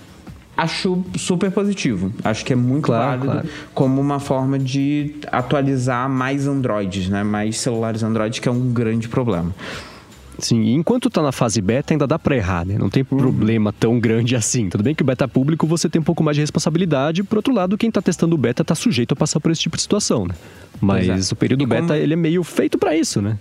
[0.57, 2.12] acho super positivo.
[2.25, 3.49] Acho que é muito claro, válido claro.
[3.75, 7.23] como uma forma de atualizar mais Androids, né?
[7.23, 9.55] Mais celulares Android, que é um grande problema.
[10.40, 12.76] Sim, e enquanto está na fase beta, ainda dá para errar, né?
[12.79, 13.18] Não tem uhum.
[13.18, 14.68] problema tão grande assim.
[14.68, 17.53] Tudo bem que o beta público você tem um pouco mais de responsabilidade, por outro
[17.53, 20.26] lado, quem está testando o beta está sujeito a passar por esse tipo de situação,
[20.26, 20.35] né?
[20.81, 21.33] Mas é.
[21.33, 21.94] o período e beta, como...
[21.94, 23.38] ele é meio feito para isso, né?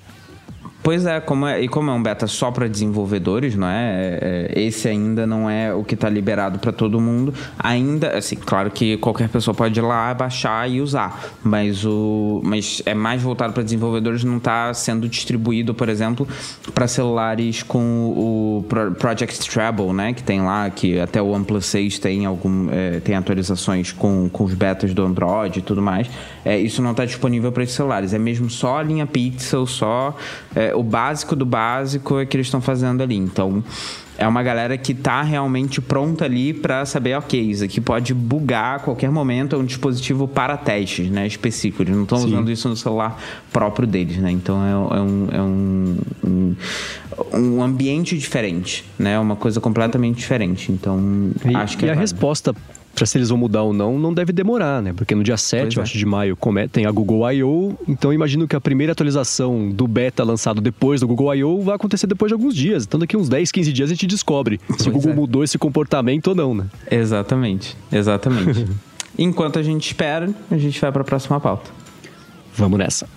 [0.89, 4.17] Pois é, como é, e como é um beta só para desenvolvedores, não é?
[4.23, 4.51] é?
[4.55, 4.61] é?
[4.63, 7.31] Esse ainda não é o que está liberado para todo mundo.
[7.59, 12.81] Ainda, assim, claro que qualquer pessoa pode ir lá, baixar e usar, mas o, mas
[12.87, 16.27] é mais voltado para desenvolvedores, não está sendo distribuído, por exemplo,
[16.73, 18.65] para celulares com o
[18.97, 20.11] Project Treble, né?
[20.11, 24.43] Que tem lá, que até o OnePlus 6 tem algum, é, tem atualizações com, com
[24.43, 26.09] os betas do Android e tudo mais.
[26.49, 28.11] É, isso não está disponível para esses celulares.
[28.11, 30.17] É mesmo só a linha Pixel, só
[30.55, 33.15] é, o básico do básico é que eles estão fazendo ali.
[33.17, 33.63] Então,
[34.17, 38.77] é uma galera que está realmente pronta ali para saber, ok, isso aqui pode bugar
[38.77, 41.83] a qualquer momento, é um dispositivo para testes, né, específico.
[41.83, 43.21] Eles não estão usando isso no celular
[43.53, 44.31] próprio deles, né?
[44.31, 46.55] Então é, é, um, é um, um,
[47.31, 49.19] um, ambiente diferente, né?
[49.19, 50.71] Uma coisa completamente diferente.
[50.71, 52.01] Então, e, acho que e é a válido.
[52.01, 52.55] resposta
[52.99, 54.91] para se eles vão mudar ou não, não deve demorar, né?
[54.91, 55.83] Porque no dia 7, eu é.
[55.83, 56.37] acho, de maio,
[56.69, 61.07] tem a Google I.O., então imagino que a primeira atualização do beta lançado depois do
[61.07, 61.61] Google I.O.
[61.61, 62.83] vai acontecer depois de alguns dias.
[62.83, 65.15] Então daqui uns 10, 15 dias a gente descobre pois se o Google é.
[65.15, 66.65] mudou esse comportamento ou não, né?
[66.91, 68.67] Exatamente, exatamente.
[69.17, 71.71] Enquanto a gente espera, a gente vai para a próxima pauta.
[72.53, 73.07] Vamos nessa.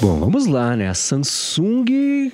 [0.00, 0.88] Bom, vamos lá, né?
[0.88, 2.32] A Samsung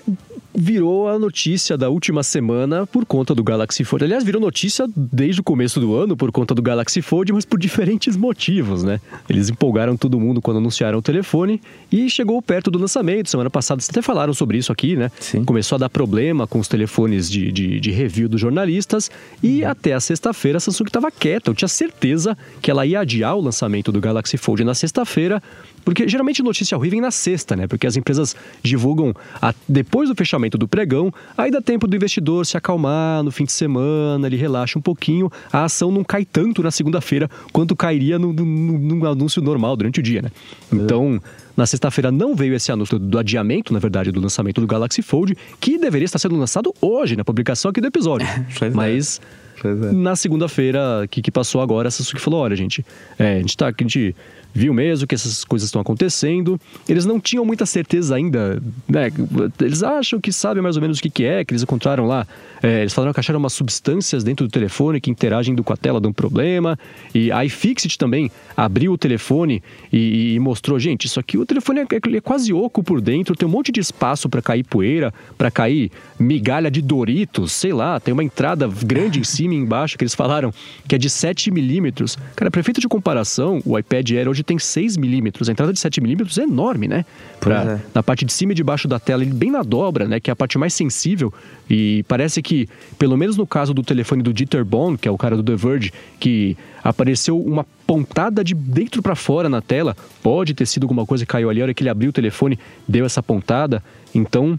[0.57, 4.05] virou a notícia da última semana por conta do Galaxy Fold.
[4.05, 7.59] Aliás, virou notícia desde o começo do ano por conta do Galaxy Fold, mas por
[7.59, 9.01] diferentes motivos, né?
[9.29, 11.61] Eles empolgaram todo mundo quando anunciaram o telefone
[11.93, 13.29] e chegou perto do lançamento.
[13.29, 15.11] Semana passada vocês até falaram sobre isso aqui, né?
[15.21, 15.45] Sim.
[15.45, 19.11] Começou a dar problema com os telefones de, de, de review dos jornalistas
[19.43, 19.71] e uhum.
[19.71, 21.51] até a sexta-feira a Samsung estava quieta.
[21.51, 25.43] Eu tinha certeza que ela ia adiar o lançamento do Galaxy Fold na sexta-feira
[25.87, 27.69] porque geralmente notícia ruim vem na sexta, né?
[27.69, 32.47] Porque as empresas divulgam a, depois do fechamento do pregão, aí dá tempo do investidor
[32.47, 36.63] se acalmar no fim de semana, ele relaxa um pouquinho, a ação não cai tanto
[36.63, 40.31] na segunda-feira quanto cairia no, anúncio normal durante o dia, né?
[40.73, 41.21] Então.
[41.57, 45.35] Na sexta-feira não veio esse anúncio do adiamento, na verdade, do lançamento do Galaxy Fold,
[45.59, 48.29] que deveria estar sendo lançado hoje, na publicação aqui do episódio.
[48.61, 48.71] É.
[48.71, 49.21] Mas
[49.65, 49.93] é.
[49.93, 52.85] na segunda-feira que, que passou agora, a Sasuke falou: olha, gente,
[53.19, 53.69] é, a gente tá.
[53.69, 54.15] A gente
[54.57, 56.59] viu mesmo que essas coisas estão acontecendo.
[56.89, 59.13] Eles não tinham muita certeza ainda, né?
[59.61, 62.27] Eles acham que sabem mais ou menos o que, que é, que eles encontraram lá.
[62.63, 66.01] É, eles falaram que acharam umas substâncias dentro do telefone que interagem com a tela
[66.01, 66.79] de um problema.
[67.15, 71.81] E a iFixit também abriu o telefone e, e mostrou, gente, isso aqui, o telefone
[71.81, 75.51] é, é, quase oco por dentro, tem um monte de espaço para cair poeira, para
[75.51, 80.05] cair migalha de Doritos, sei lá, tem uma entrada grande em cima e embaixo que
[80.05, 80.53] eles falaram
[80.89, 82.17] que é de 7 milímetros.
[82.35, 85.49] Cara, prefeito de comparação, o iPad Air hoje tem 6 milímetros.
[85.49, 87.05] A entrada de 7 milímetros é enorme, né?
[87.41, 87.81] Pra, é.
[87.95, 90.21] Na parte de cima e de baixo da tela, bem na dobra, né?
[90.21, 91.35] Que é a parte mais sensível.
[91.69, 95.19] E parece que, pelo menos no caso do telefone do Dieter Bohn, que é o
[95.19, 99.97] cara do The Verge, que apareceu uma pontada de dentro para fora na tela.
[100.23, 102.59] Pode ter sido alguma coisa que caiu ali, a hora que ele abriu o telefone,
[102.87, 103.83] deu essa pontada.
[104.15, 104.59] Então,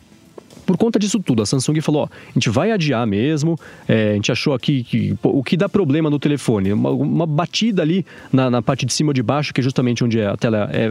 [0.67, 4.13] por conta disso tudo, a Samsung falou: ó, a gente vai adiar mesmo, é, a
[4.15, 8.05] gente achou aqui que pô, o que dá problema no telefone, uma, uma batida ali
[8.31, 10.81] na, na, parte de cima ou de baixo, que é justamente onde a tela é,
[10.81, 10.89] é,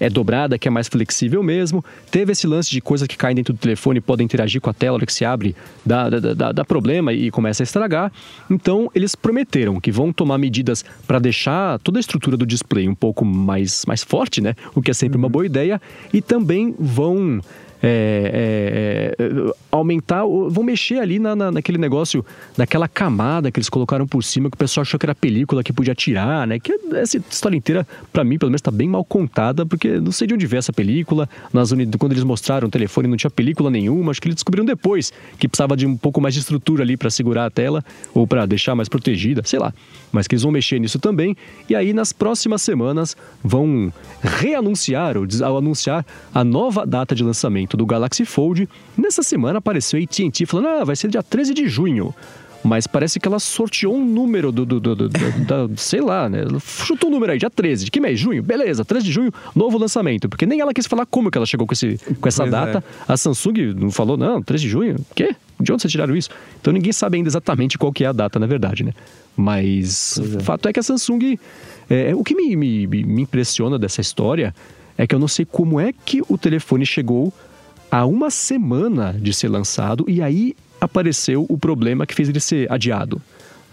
[0.00, 1.84] é, é dobrada, que é mais flexível mesmo.
[2.08, 4.72] Teve esse lance de coisas que caem dentro do telefone e podem interagir com a
[4.72, 8.12] tela, hora que se abre, dá, dá, dá, dá problema e começa a estragar.
[8.48, 12.94] Então, eles prometeram que vão tomar medidas para deixar toda a estrutura do display um
[12.94, 14.54] pouco mais, mais forte, né?
[14.72, 15.32] O que é sempre uma uhum.
[15.32, 17.40] boa ideia, e também vão
[17.86, 22.24] é, é, é, aumentar, vão mexer ali na, na, naquele negócio,
[22.56, 25.70] naquela camada que eles colocaram por cima, que o pessoal achou que era película que
[25.70, 26.58] podia tirar, né?
[26.58, 30.26] Que essa história inteira, para mim, pelo menos, tá bem mal contada, porque não sei
[30.26, 31.28] de onde veio essa película.
[31.52, 34.12] Nas quando eles mostraram o telefone, não tinha película nenhuma.
[34.12, 37.10] Acho que eles descobriram depois que precisava de um pouco mais de estrutura ali para
[37.10, 39.74] segurar a tela ou para deixar mais protegida, sei lá.
[40.10, 41.36] Mas que eles vão mexer nisso também.
[41.68, 43.92] E aí, nas próximas semanas, vão
[44.22, 45.26] reanunciar ou
[45.58, 48.68] anunciar a nova data de lançamento do Galaxy Fold.
[48.96, 52.14] Nessa semana apareceu a AT&T falando, ah, vai ser dia 13 de junho
[52.64, 55.08] mas parece que ela sorteou um número do, do, do, do
[55.46, 56.38] da, sei lá, né?
[56.64, 57.84] Chutou um número aí, dia 13.
[57.84, 58.18] De que mês?
[58.18, 58.42] Junho?
[58.42, 60.30] Beleza, 13 de junho, novo lançamento.
[60.30, 62.50] Porque nem ela quis falar como que ela chegou com, esse, com essa pois é.
[62.50, 62.84] data.
[63.06, 63.12] É.
[63.12, 64.96] A Samsung não falou, não, 13 de junho?
[64.96, 65.36] O quê?
[65.60, 66.30] De onde vocês tiraram isso?
[66.58, 68.92] Então ninguém sabe ainda exatamente qual que é a data, na verdade, né?
[69.36, 70.40] Mas o é.
[70.40, 71.38] fato é que a Samsung.
[71.90, 74.54] É, o que me, me, me impressiona dessa história
[74.96, 77.30] é que eu não sei como é que o telefone chegou
[77.94, 82.70] a uma semana de ser lançado e aí apareceu o problema que fez ele ser
[82.72, 83.22] adiado.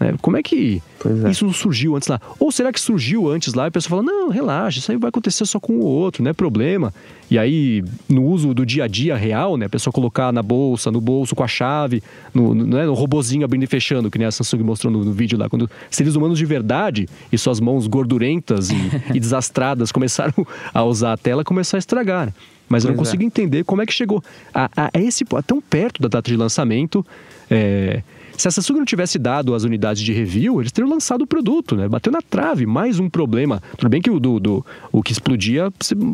[0.00, 0.82] É, como é que
[1.24, 1.30] é.
[1.30, 2.20] isso não surgiu antes lá?
[2.38, 5.08] Ou será que surgiu antes lá e a pessoa fala, não, relaxa, isso aí vai
[5.08, 6.92] acontecer só com o outro, não é problema.
[7.30, 10.90] E aí, no uso do dia a dia real, né, a pessoa colocar na bolsa,
[10.90, 12.02] no bolso, com a chave,
[12.34, 15.12] no, no, né, no robozinho abrindo e fechando, que nem a Samsung mostrou no, no
[15.12, 18.74] vídeo lá, quando seres humanos de verdade e suas mãos gordurentas e,
[19.14, 22.26] e desastradas começaram a usar a tela, começou a estragar.
[22.26, 22.32] Né?
[22.68, 23.26] Mas pois eu não consigo é.
[23.26, 26.36] entender como é que chegou a, a, a esse a tão perto da data de
[26.36, 27.04] lançamento.
[27.50, 28.02] É,
[28.36, 31.76] se a Samsung não tivesse dado as unidades de review, eles teriam lançado o produto,
[31.76, 31.88] né?
[31.88, 33.62] Bateu na trave, mais um problema.
[33.76, 35.72] Tudo bem que o, do, do o que explodia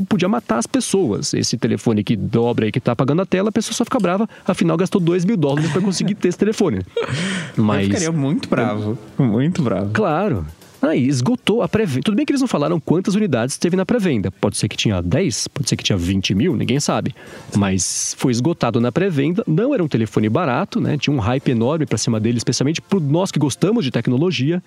[0.09, 1.35] podia matar as pessoas.
[1.35, 4.28] Esse telefone que dobra aí, que tá apagando a tela, a pessoa só fica brava,
[4.46, 6.81] afinal gastou 2 mil dólares para conseguir ter esse telefone.
[7.57, 7.81] Mas...
[7.81, 9.90] Eu ficaria muito bravo, muito bravo.
[9.92, 10.46] Claro.
[10.80, 12.02] Aí esgotou a pré-venda.
[12.04, 14.30] Tudo bem que eles não falaram quantas unidades teve na pré-venda.
[14.30, 17.14] Pode ser que tinha 10, pode ser que tinha 20 mil, ninguém sabe.
[17.56, 19.42] Mas foi esgotado na pré-venda.
[19.46, 20.96] Não era um telefone barato, né?
[20.96, 24.62] Tinha um hype enorme para cima dele, especialmente por nós que gostamos de tecnologia.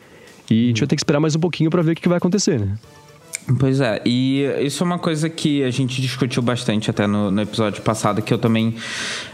[0.50, 2.18] E a gente vai ter que esperar mais um pouquinho para ver o que vai
[2.18, 2.78] acontecer, né?
[3.60, 7.42] Pois é, e isso é uma coisa que a gente discutiu bastante até no, no
[7.42, 8.76] episódio passado, que eu também.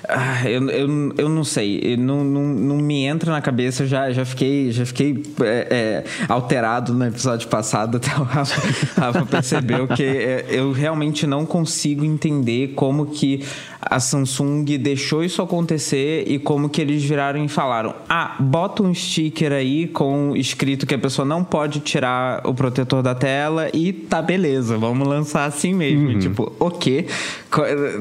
[0.10, 4.24] Ah, eu, eu, eu não sei, não, não, não me entra na cabeça, já, já
[4.24, 8.62] fiquei, já fiquei é, é, alterado no episódio passado, até o Rafa,
[9.02, 13.44] Rafa percebeu que é, eu realmente não consigo entender como que
[13.82, 18.94] a Samsung deixou isso acontecer e como que eles viraram e falaram: ah, bota um
[18.94, 23.94] sticker aí com escrito que a pessoa não pode tirar o protetor da tela e
[23.94, 26.10] tá beleza, vamos lançar assim mesmo.
[26.10, 26.20] Uhum.
[26.20, 27.06] Tipo, o quê?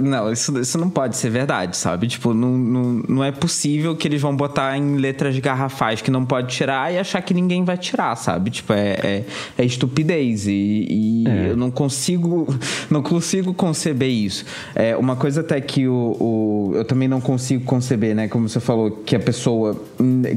[0.00, 2.08] Não, isso, isso não pode ser verdade, sabe?
[2.08, 6.24] Tipo, não, não, não é possível que eles vão botar em letras garrafais que não
[6.24, 8.50] pode tirar e achar que ninguém vai tirar, sabe?
[8.50, 9.24] Tipo, é, é,
[9.58, 11.50] é estupidez e, e é.
[11.50, 12.46] eu não consigo,
[12.90, 14.44] não consigo conceber isso.
[14.74, 18.28] É, uma coisa até que o, o, eu também não consigo conceber, né?
[18.28, 19.80] Como você falou, que a pessoa,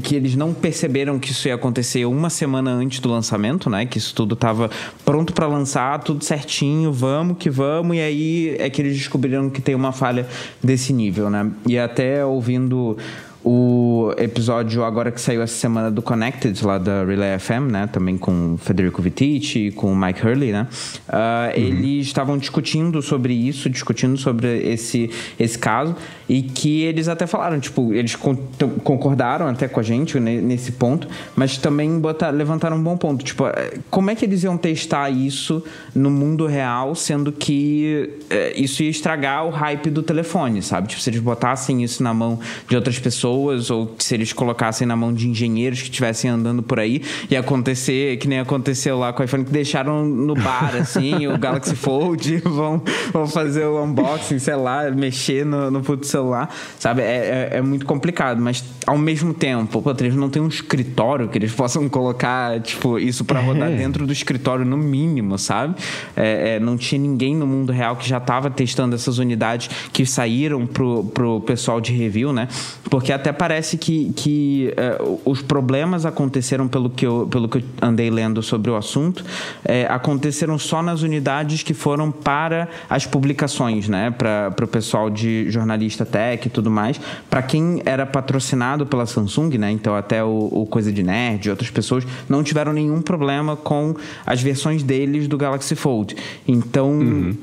[0.04, 3.86] que eles não perceberam que isso ia acontecer uma semana antes do lançamento, né?
[3.86, 4.70] Que isso tudo tava
[5.04, 9.60] pronto para lançar, tudo certinho, vamos que vamos, e aí é que eles descobriram que
[9.60, 10.26] tem uma falha
[10.62, 11.50] desse nível, né?
[11.66, 12.96] E até ouvindo
[13.42, 17.86] o episódio agora que saiu essa semana do Connected, lá da Relay FM, né?
[17.86, 20.66] Também com Federico Vitici e com o Mike Hurley, né?
[21.08, 21.66] Uh, uhum.
[21.66, 25.96] Eles estavam discutindo sobre isso, discutindo sobre esse, esse caso
[26.28, 28.14] e que eles até falaram, tipo, eles
[28.84, 33.24] concordaram até com a gente nesse ponto, mas também botar, levantaram um bom ponto.
[33.24, 38.52] Tipo, eh, como é que eles iam testar isso no mundo real, sendo que é,
[38.56, 40.88] isso ia estragar o hype do telefone, sabe?
[40.88, 44.96] Tipo, se eles botassem isso na mão de outras pessoas ou se eles colocassem na
[44.96, 49.22] mão de engenheiros que estivessem andando por aí, ia acontecer que nem aconteceu lá com
[49.22, 54.38] o iPhone, que deixaram no bar, assim, o Galaxy Fold, vão, vão fazer o unboxing,
[54.38, 57.02] sei lá, mexer no, no puto celular, sabe?
[57.02, 61.28] É, é, é, muito complicado, mas ao mesmo tempo, pô, eles não tem um escritório
[61.28, 63.76] que eles possam colocar, tipo, isso para rodar é.
[63.76, 65.74] dentro do escritório no mínimo, sabe?
[66.16, 70.04] É, é, não tinha ninguém no mundo real que já estava testando essas unidades que
[70.06, 72.48] saíram pro, pro pessoal de review, né?
[72.88, 77.62] Porque até parece que, que é, os problemas aconteceram, pelo que, eu, pelo que eu
[77.82, 79.24] andei lendo sobre o assunto,
[79.88, 84.10] aconteceram só nas unidades que foram para as publicações, né?
[84.10, 87.00] Para o pessoal de jornalista Tech e tudo mais.
[87.28, 89.70] Para quem era patrocinado pela Samsung, né?
[89.70, 93.94] Então até o, o Coisa de Nerd e outras pessoas não tiveram nenhum problema com
[94.26, 96.16] as versões deles do Galaxy Fold.
[96.46, 97.36] Então uhum.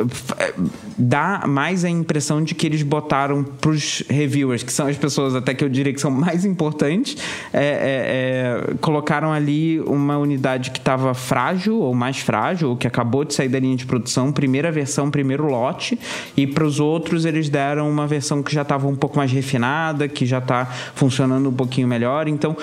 [0.98, 5.36] dá mais a impressão de que eles botaram para os reviewers, que são as pessoas
[5.36, 5.67] até que eu
[5.98, 7.18] são mais importantes,
[7.54, 13.24] é, é, é, colocaram ali uma unidade que estava frágil ou mais frágil, que acabou
[13.24, 16.00] de sair da linha de produção, primeira versão, primeiro lote,
[16.36, 20.08] e para os outros eles deram uma versão que já estava um pouco mais refinada,
[20.08, 20.66] que já está
[20.96, 22.28] funcionando um pouquinho melhor.
[22.28, 22.56] Então,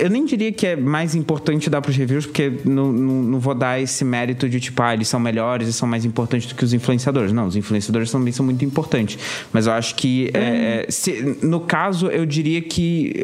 [0.00, 3.40] eu nem diria que é mais importante dar para os reviews, porque não, não, não,
[3.40, 6.54] vou dar esse mérito de tipo, ah, eles são melhores e são mais importantes do
[6.54, 7.32] que os influenciadores.
[7.32, 9.18] Não, os influenciadores também são muito importantes.
[9.52, 13.14] Mas eu acho que, é, se, no caso, eu diria que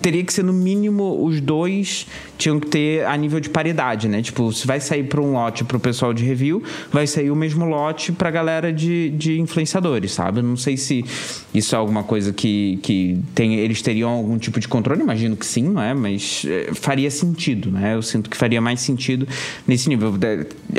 [0.00, 2.06] teria que ser no mínimo os dois
[2.36, 4.22] tinham que ter a nível de paridade, né?
[4.22, 6.62] Tipo, se vai sair para um lote para o pessoal de review,
[6.92, 10.38] vai sair o mesmo lote para a galera de, de influenciadores, sabe?
[10.38, 11.04] Eu não sei se
[11.52, 15.44] isso é alguma coisa que, que tem, eles teriam algum tipo de controle, imagino que
[15.44, 15.94] sim, não é?
[15.94, 17.94] Mas é, faria sentido, né?
[17.94, 19.26] Eu sinto que faria mais sentido
[19.66, 20.14] nesse nível,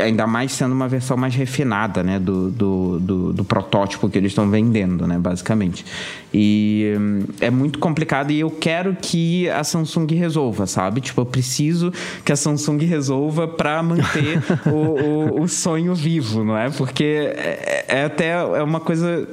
[0.02, 2.20] ainda mais sendo uma versão mais refinada, né?
[2.20, 5.18] Do, do, do, do protótipo que eles estão vendendo, né?
[5.18, 5.86] Basicamente.
[6.34, 11.02] E hum, é muito complicado e eu quero que a Samsung resolva, sabe?
[11.02, 11.92] Tipo, eu preciso
[12.24, 14.40] que a Samsung resolva para manter
[14.72, 16.70] o, o, o, sonho vivo, não é?
[16.70, 19.28] Porque é, é, até é uma coisa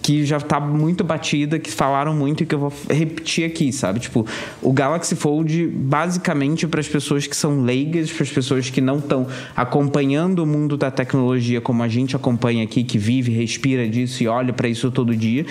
[0.00, 4.00] que já tá muito batida, que falaram muito e que eu vou repetir aqui, sabe?
[4.00, 4.26] Tipo,
[4.62, 8.98] o Galaxy Fold, basicamente, para as pessoas que são leigas, para as pessoas que não
[8.98, 14.22] estão acompanhando o mundo da tecnologia como a gente acompanha aqui, que vive, respira disso
[14.22, 15.44] e olha para isso todo dia,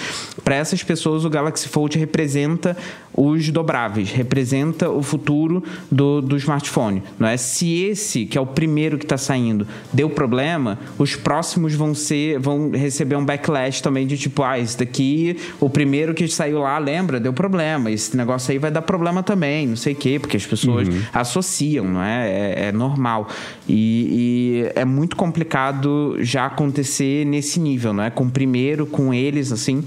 [0.44, 2.78] para essas pessoas o Galaxy Fold representa
[3.14, 5.62] os dobráveis, representa o futuro
[5.92, 7.04] do, do smartphone.
[7.20, 7.36] Não é?
[7.36, 12.40] Se esse, que é o primeiro que está saindo, deu problema, os próximos vão ser,
[12.40, 16.78] vão receber um backlash também de tipo, ah, esse daqui, o primeiro que saiu lá,
[16.78, 17.92] lembra, deu problema.
[17.92, 21.02] Esse negócio aí vai dar problema também, não sei o quê, porque as pessoas uhum.
[21.14, 22.30] associam, não é?
[22.30, 23.28] É, é normal.
[23.68, 28.10] E, e, é muito complicado já acontecer nesse nível, não é?
[28.10, 29.84] Com o primeiro, com eles, assim.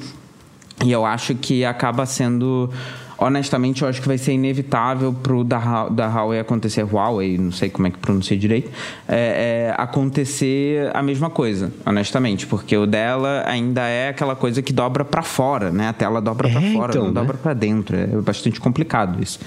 [0.85, 2.71] E eu acho que acaba sendo
[3.17, 7.71] honestamente, eu acho que vai ser inevitável pro da, da Huawei acontecer, Huawei, não sei
[7.71, 8.71] como é que pronuncia direito,
[9.09, 14.73] é, é, acontecer a mesma coisa, honestamente, porque o dela ainda é aquela coisa que
[14.73, 15.89] dobra para fora, né?
[15.89, 17.21] A tela dobra é, para fora, então, não né?
[17.21, 17.97] dobra para dentro.
[17.97, 19.39] É bastante complicado isso.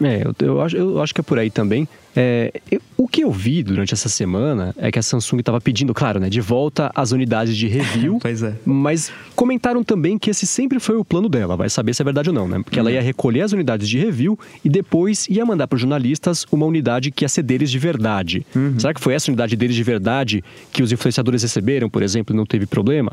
[0.00, 1.88] É, eu, eu, acho, eu acho que é por aí também.
[2.14, 5.92] É, eu, o que eu vi durante essa semana é que a Samsung estava pedindo,
[5.92, 8.18] claro, né, de volta as unidades de review.
[8.22, 8.54] pois é.
[8.64, 12.30] Mas comentaram também que esse sempre foi o plano dela, vai saber se é verdade
[12.30, 12.60] ou não, né?
[12.62, 12.86] Porque uhum.
[12.86, 16.64] ela ia recolher as unidades de review e depois ia mandar para os jornalistas uma
[16.64, 18.46] unidade que ia ser deles de verdade.
[18.54, 18.78] Uhum.
[18.78, 20.42] Será que foi essa unidade deles de verdade
[20.72, 23.12] que os influenciadores receberam, por exemplo, e não teve problema?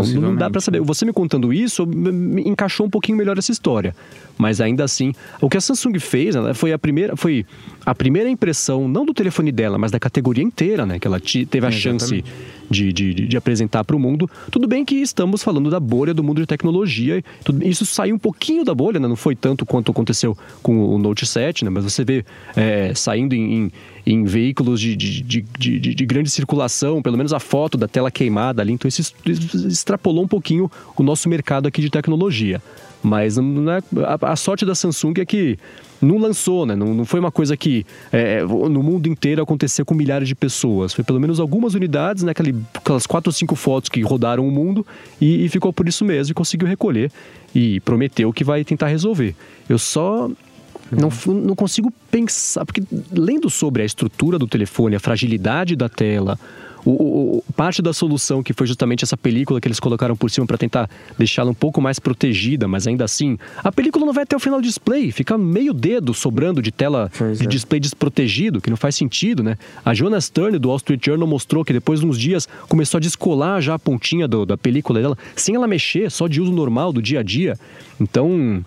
[0.00, 0.80] Então não dá para saber.
[0.80, 1.88] Você me contando isso
[2.44, 3.94] encaixou um pouquinho melhor essa história.
[4.36, 7.46] Mas ainda assim, o que a Samsung fez né, foi a primeira, foi
[7.84, 10.98] a primeira impressão, não do telefone dela, mas da categoria inteira, né?
[10.98, 12.24] Que ela teve a chance
[12.70, 14.28] de, de, de apresentar para o mundo.
[14.50, 17.22] Tudo bem que estamos falando da bolha do mundo de tecnologia.
[17.44, 19.06] Tudo, isso saiu um pouquinho da bolha, né?
[19.06, 21.70] Não foi tanto quanto aconteceu com o Note 7, né?
[21.70, 22.24] Mas você vê
[22.56, 23.72] é, saindo em, em,
[24.06, 25.42] em, veículos de, de, de,
[25.78, 28.72] de, grande circulação, pelo menos a foto da tela queimada ali.
[28.72, 29.14] Então isso
[29.68, 32.62] extrapolou um pouquinho o nosso mercado aqui de tecnologia.
[33.02, 33.42] Mas é,
[34.02, 35.58] a, a, sorte da Samsung é que
[36.04, 36.74] não lançou, né?
[36.74, 40.92] Não, não foi uma coisa que é, no mundo inteiro aconteceu com milhares de pessoas.
[40.92, 42.32] Foi pelo menos algumas unidades, né?
[42.74, 44.86] aquelas quatro ou cinco fotos que rodaram o mundo
[45.20, 47.10] e, e ficou por isso mesmo e conseguiu recolher
[47.54, 49.34] e prometeu que vai tentar resolver.
[49.68, 50.30] Eu só
[50.90, 52.82] não, não consigo pensar, porque
[53.12, 56.38] lendo sobre a estrutura do telefone, a fragilidade da tela,
[56.84, 60.46] o, o, parte da solução que foi justamente essa película que eles colocaram por cima
[60.46, 64.36] para tentar deixá-la um pouco mais protegida, mas ainda assim, a película não vai até
[64.36, 67.48] o final do display, fica meio dedo sobrando de tela pois de é.
[67.48, 69.56] display desprotegido, que não faz sentido, né?
[69.84, 73.00] A Jonas Stern do Wall Street Journal mostrou que depois de uns dias começou a
[73.00, 76.92] descolar já a pontinha do, da película dela, sem ela mexer, só de uso normal
[76.92, 77.58] do dia a dia.
[78.00, 78.64] Então,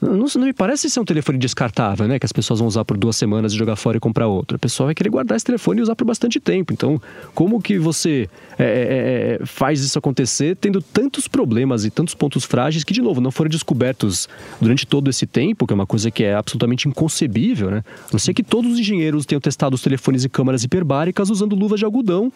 [0.00, 2.18] não, não, me parece ser um telefone descartável, né?
[2.18, 4.56] Que as pessoas vão usar por duas semanas e jogar fora e comprar outro.
[4.56, 6.72] A pessoa vai querer guardar esse telefone e usar por bastante tempo.
[6.72, 7.00] Então,
[7.34, 8.28] como que você
[8.58, 12.92] é, é, é, é, faz isso acontecer tendo tantos problemas e tantos pontos frágeis que,
[12.92, 14.28] de novo, não foram descobertos
[14.60, 17.82] durante todo esse tempo, que é uma coisa que é absolutamente inconcebível, né?
[18.08, 21.56] A não ser que todos os engenheiros tenham testado os telefones e câmeras hiperbáricas usando
[21.56, 22.32] luvas de algodão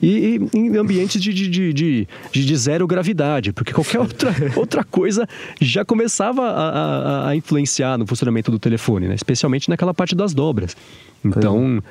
[0.00, 5.26] e, e em ambientes de, de, de, de, zero gravidade, porque qualquer outra, outra coisa
[5.60, 9.14] já começava a, a, a, influenciar no funcionamento do telefone, né?
[9.14, 10.76] especialmente naquela parte das dobras.
[11.24, 11.82] Então,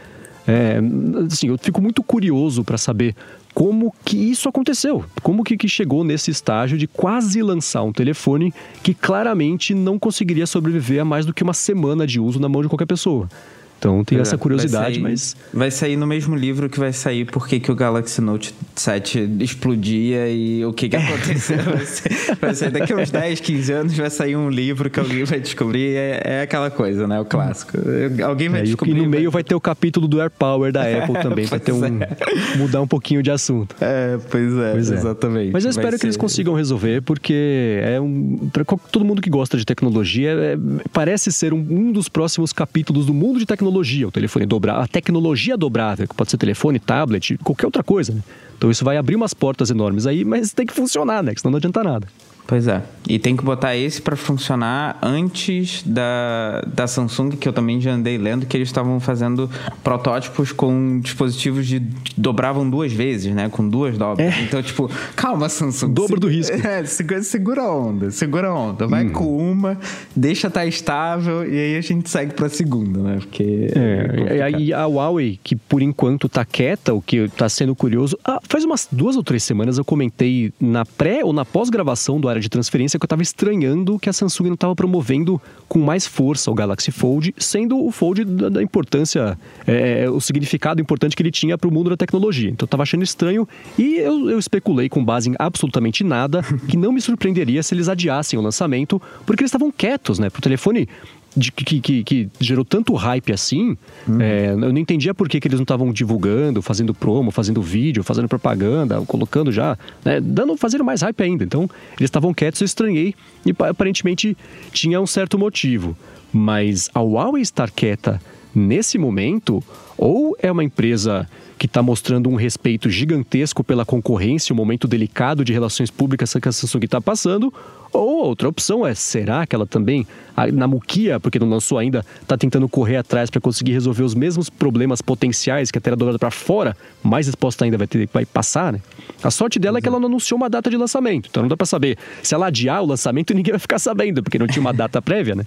[0.47, 0.79] é,
[1.25, 3.15] assim, eu fico muito curioso para saber
[3.53, 8.53] como que isso aconteceu, como que, que chegou nesse estágio de quase lançar um telefone
[8.83, 12.61] que claramente não conseguiria sobreviver a mais do que uma semana de uso na mão
[12.61, 13.29] de qualquer pessoa.
[13.77, 15.35] Então tem essa curiosidade, vai sair, mas.
[15.53, 20.29] Vai sair no mesmo livro que vai sair por que o Galaxy Note 7 explodia
[20.29, 21.57] e o que, que aconteceu.
[22.41, 25.39] vai, sair daqui a uns 10, 15 anos, vai sair um livro que alguém vai
[25.39, 25.95] descobrir.
[25.95, 27.19] É, é aquela coisa, né?
[27.19, 27.77] O clássico.
[28.25, 28.91] Alguém vai é, descobrir.
[28.97, 29.41] E no meio vai...
[29.41, 31.85] vai ter o capítulo do Air Power da Apple também, vai ter um.
[31.85, 32.09] É.
[32.57, 33.75] mudar um pouquinho de assunto.
[33.79, 34.95] É, pois é, pois é.
[34.95, 35.51] exatamente.
[35.51, 36.07] Mas eu espero vai que ser...
[36.07, 38.49] eles consigam resolver, porque é um.
[38.51, 40.57] Pra todo mundo que gosta de tecnologia, é,
[40.91, 44.83] parece ser um, um dos próximos capítulos do mundo de tecnologia tecnologia, o telefone dobrável,
[44.83, 48.21] a tecnologia dobrável, que pode ser telefone, tablet, qualquer outra coisa, né?
[48.57, 51.33] Então isso vai abrir umas portas enormes aí, mas tem que funcionar, né?
[51.35, 52.07] Senão não adianta nada.
[52.47, 52.83] Pois é.
[53.07, 57.91] E tem que botar esse para funcionar antes da, da Samsung, que eu também já
[57.91, 59.49] andei lendo, que eles estavam fazendo
[59.83, 61.79] protótipos com dispositivos de
[62.17, 63.49] dobravam duas vezes, né?
[63.49, 64.33] Com duas dobras.
[64.33, 64.41] É.
[64.41, 65.93] Então, tipo, calma, Samsung.
[65.93, 66.55] Dobro do risco.
[66.65, 68.87] É, segura, segura a onda, segura a onda.
[68.87, 69.11] Vai hum.
[69.11, 69.77] com uma,
[70.15, 73.17] deixa estar tá estável e aí a gente segue para a segunda, né?
[73.19, 73.71] Porque.
[73.75, 78.17] É, é e a Huawei, que por enquanto tá quieta, o que tá sendo curioso.
[78.23, 82.27] Ah, faz umas duas ou três semanas eu comentei na pré ou na pós-gravação do
[82.35, 86.05] área de transferência que eu estava estranhando que a Samsung não estava promovendo com mais
[86.05, 91.15] força o Galaxy Fold, sendo o Fold da, da importância, é, é o significado importante
[91.15, 92.49] que ele tinha para o mundo da tecnologia.
[92.49, 96.77] Então eu estava achando estranho e eu, eu especulei com base em absolutamente nada que
[96.77, 100.29] não me surpreenderia se eles adiassem o lançamento, porque eles estavam quietos, né?
[100.29, 100.87] Para o telefone
[101.35, 103.77] de, que, que, que, gerou tanto hype assim,
[104.07, 104.21] hum.
[104.21, 108.03] é, eu não entendia por que, que eles não estavam divulgando, fazendo promo, fazendo vídeo,
[108.03, 111.43] fazendo propaganda, colocando já, né, dando, fazendo mais hype ainda.
[111.43, 113.13] Então, eles estavam quietos, eu estranhei
[113.45, 114.37] e aparentemente
[114.71, 115.95] tinha um certo motivo.
[116.31, 118.21] Mas a Huawei estar quieta
[118.53, 119.61] nesse momento,
[119.97, 121.27] ou é uma empresa
[121.57, 126.49] que está mostrando um respeito gigantesco pela concorrência, um momento delicado de relações públicas que
[126.49, 127.53] a Samsung está passando,
[127.95, 130.05] ou outra opção é, será que ela também,
[130.53, 134.49] na Mukia, porque não lançou ainda, está tentando correr atrás para conseguir resolver os mesmos
[134.49, 138.73] problemas potenciais que a tela dobrada para fora, mais exposta ainda vai ter vai passar,
[138.73, 138.81] né?
[139.23, 141.57] A sorte dela é que ela não anunciou uma data de lançamento, então não dá
[141.57, 141.97] para saber.
[142.21, 145.35] Se ela adiar o lançamento, ninguém vai ficar sabendo, porque não tinha uma data prévia,
[145.35, 145.45] né?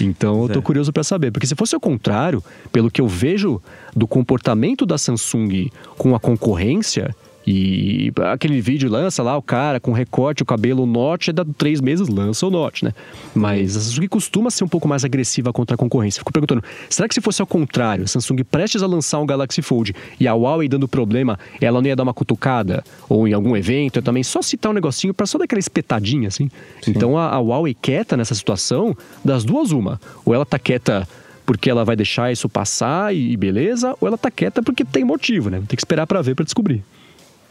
[0.00, 2.42] Então eu tô curioso para saber, porque se fosse o contrário,
[2.72, 3.62] pelo que eu vejo
[3.94, 7.14] do comportamento da Samsung com a concorrência,
[7.46, 11.44] e aquele vídeo lança lá o cara com recorte, o cabelo, o Note, é da
[11.44, 12.92] três meses lança o Note, né?
[13.34, 16.20] Mas a Samsung costuma ser um pouco mais agressiva contra a concorrência.
[16.20, 19.60] Fico perguntando, será que se fosse ao contrário, a Samsung prestes a lançar um Galaxy
[19.60, 22.82] Fold e a Huawei dando problema, ela não ia dar uma cutucada?
[23.08, 26.50] Ou em algum evento, também só citar um negocinho para só dar aquela espetadinha, assim?
[26.80, 26.92] Sim.
[26.92, 30.00] Então a, a Huawei quieta nessa situação, das duas uma.
[30.24, 31.06] Ou ela tá quieta
[31.44, 35.50] porque ela vai deixar isso passar e beleza, ou ela tá quieta porque tem motivo,
[35.50, 35.58] né?
[35.58, 36.82] Tem que esperar para ver para descobrir.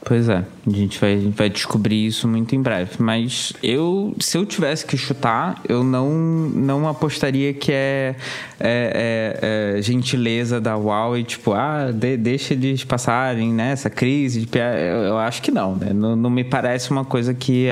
[0.05, 2.91] Pois é, a gente vai, vai descobrir isso muito em breve.
[2.99, 8.15] Mas eu, se eu tivesse que chutar, eu não, não apostaria que é,
[8.59, 14.47] é, é, é gentileza da Huawei, tipo, ah, de, deixa eles passarem né, essa crise.
[14.53, 15.93] Eu, eu acho que não, né?
[15.93, 17.69] Não, não me parece uma coisa que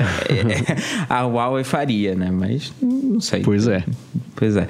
[1.08, 2.30] a Huawei faria, né?
[2.30, 3.42] Mas não sei.
[3.42, 3.84] Pois é.
[4.34, 4.66] Pois é.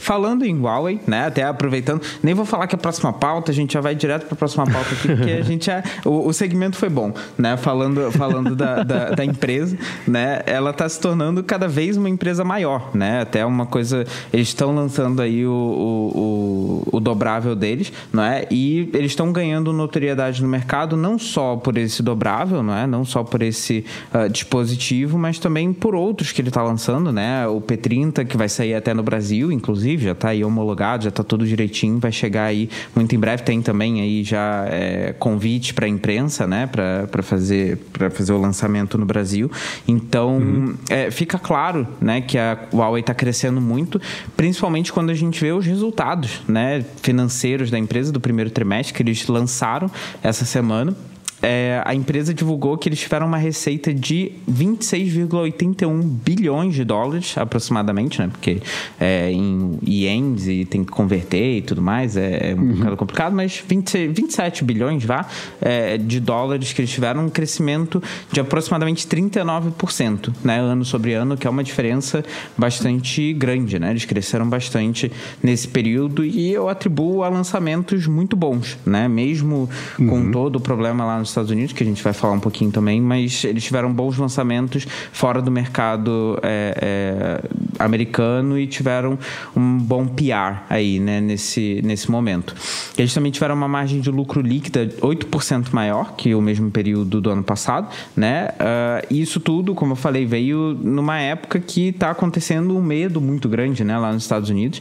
[0.00, 1.26] Falando em Huawei, né?
[1.26, 4.34] Até aproveitando, nem vou falar que a próxima pauta, a gente já vai direto para
[4.34, 5.82] a próxima pauta aqui, porque a gente é.
[6.06, 7.58] O, o, segmento foi bom, né?
[7.58, 9.76] Falando, falando da, da, da empresa,
[10.08, 10.40] né?
[10.46, 13.20] Ela está se tornando cada vez uma empresa maior, né?
[13.20, 14.06] Até uma coisa.
[14.32, 18.46] Eles estão lançando aí o, o, o, o dobrável deles, não é?
[18.50, 22.86] E eles estão ganhando notoriedade no mercado, não só por esse dobrável, não é?
[22.86, 23.84] Não só por esse
[24.14, 27.46] uh, dispositivo, mas também por outros que ele está lançando, né?
[27.46, 31.08] O P30, que vai sair até no Brasil, inclusive inclusive, já está aí homologado, já
[31.08, 33.42] está tudo direitinho, vai chegar aí muito em breve.
[33.42, 37.78] Tem também aí já é, convite para a imprensa, né, para fazer,
[38.12, 39.50] fazer o lançamento no Brasil.
[39.86, 40.74] Então, uhum.
[40.88, 44.00] é, fica claro né, que a Huawei está crescendo muito,
[44.36, 49.02] principalmente quando a gente vê os resultados né, financeiros da empresa do primeiro trimestre que
[49.02, 49.90] eles lançaram
[50.22, 50.94] essa semana
[51.42, 58.20] é, a empresa divulgou que eles tiveram uma receita de 26,81 bilhões de dólares, aproximadamente,
[58.20, 58.28] né?
[58.28, 58.60] Porque
[58.98, 62.74] é, em ienes e tem que converter e tudo mais, é, é um uhum.
[62.74, 65.26] bocado complicado, mas 20, 27 bilhões, vá,
[65.60, 70.60] é, de dólares que eles tiveram, um crescimento de aproximadamente 39%, né?
[70.60, 72.22] Ano sobre ano, que é uma diferença
[72.56, 73.90] bastante grande, né?
[73.90, 75.10] Eles cresceram bastante
[75.42, 79.08] nesse período e eu atribuo a lançamentos muito bons, né?
[79.08, 79.68] Mesmo
[79.98, 80.08] uhum.
[80.08, 82.70] com todo o problema lá nos Estados Unidos, que a gente vai falar um pouquinho
[82.70, 89.18] também, mas eles tiveram bons lançamentos fora do mercado é, é, americano e tiveram
[89.56, 92.54] um bom PR aí, né, nesse, nesse momento.
[92.96, 97.30] Eles também tiveram uma margem de lucro líquida 8% maior que o mesmo período do
[97.30, 98.48] ano passado, né?
[98.50, 103.48] Uh, isso tudo, como eu falei, veio numa época que está acontecendo um medo muito
[103.48, 104.80] grande, né, lá nos Estados Unidos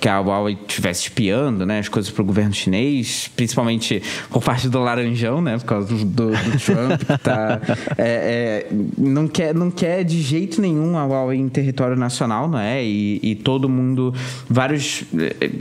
[0.00, 4.66] que a Huawei estivesse espiando né, as coisas para o governo chinês, principalmente por parte
[4.66, 7.60] do Laranjão, né, por causa do, do, do Trump, tá,
[7.98, 12.58] é, é, não, quer, não quer de jeito nenhum a Huawei em território nacional, não
[12.58, 12.84] é?
[12.84, 14.14] E, e todo mundo,
[14.48, 15.04] vários,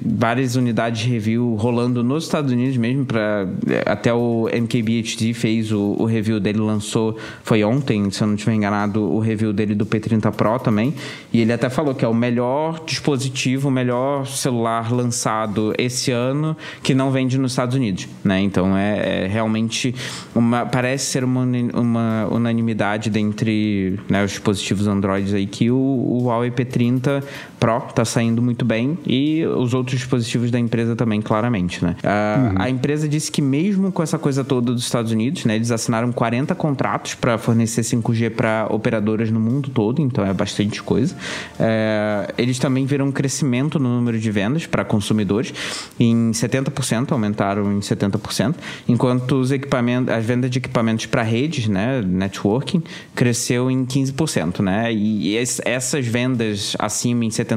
[0.06, 3.48] várias unidades de review rolando nos Estados Unidos mesmo, para
[3.86, 8.54] até o MKBHD fez o, o review dele, lançou, foi ontem, se eu não estiver
[8.54, 10.94] enganado, o review dele do P30 Pro também,
[11.34, 16.56] e ele até falou que é o melhor dispositivo, o melhor celular lançado esse ano
[16.84, 18.42] que não vende nos Estados Unidos, né?
[18.42, 19.94] Então é, é realmente
[20.34, 26.24] uma parece ser uma, uma unanimidade dentre né, os dispositivos Android aí que o, o
[26.26, 27.24] Huawei P30
[27.60, 31.96] Pro está saindo muito bem e os outros dispositivos da empresa também, claramente, né?
[32.04, 32.56] Uh, uhum.
[32.58, 36.12] A empresa disse que mesmo com essa coisa toda dos Estados Unidos, né, eles assinaram
[36.12, 41.14] 40 contratos para fornecer 5G para operadoras no mundo todo, então é bastante coisa.
[41.56, 45.54] Uh, eles também viram um crescimento no número de vendas para consumidores
[46.00, 48.56] em 70%, aumentaram em 70%,
[48.88, 52.82] enquanto os equipamentos, as vendas de equipamentos para redes, né, networking,
[53.14, 54.94] cresceu em 15%, né?
[54.94, 55.36] E
[55.66, 57.49] essas vendas acima em 70%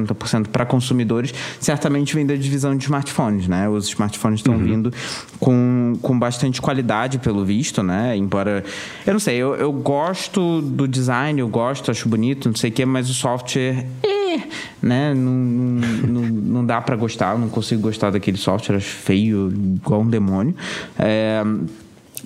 [0.51, 3.67] para consumidores, certamente vem da divisão de smartphones, né?
[3.69, 4.63] Os smartphones estão uhum.
[4.63, 4.93] vindo
[5.39, 8.15] com, com bastante qualidade, pelo visto, né?
[8.15, 8.63] Embora,
[9.05, 12.73] eu não sei, eu, eu gosto do design, eu gosto, acho bonito, não sei o
[12.73, 14.41] quê, mas o software, eh,
[14.81, 15.13] né?
[15.13, 20.01] Não, não, não, dá para gostar, eu não consigo gostar daquele software, acho feio, igual
[20.01, 20.55] um demônio.
[20.97, 21.43] É,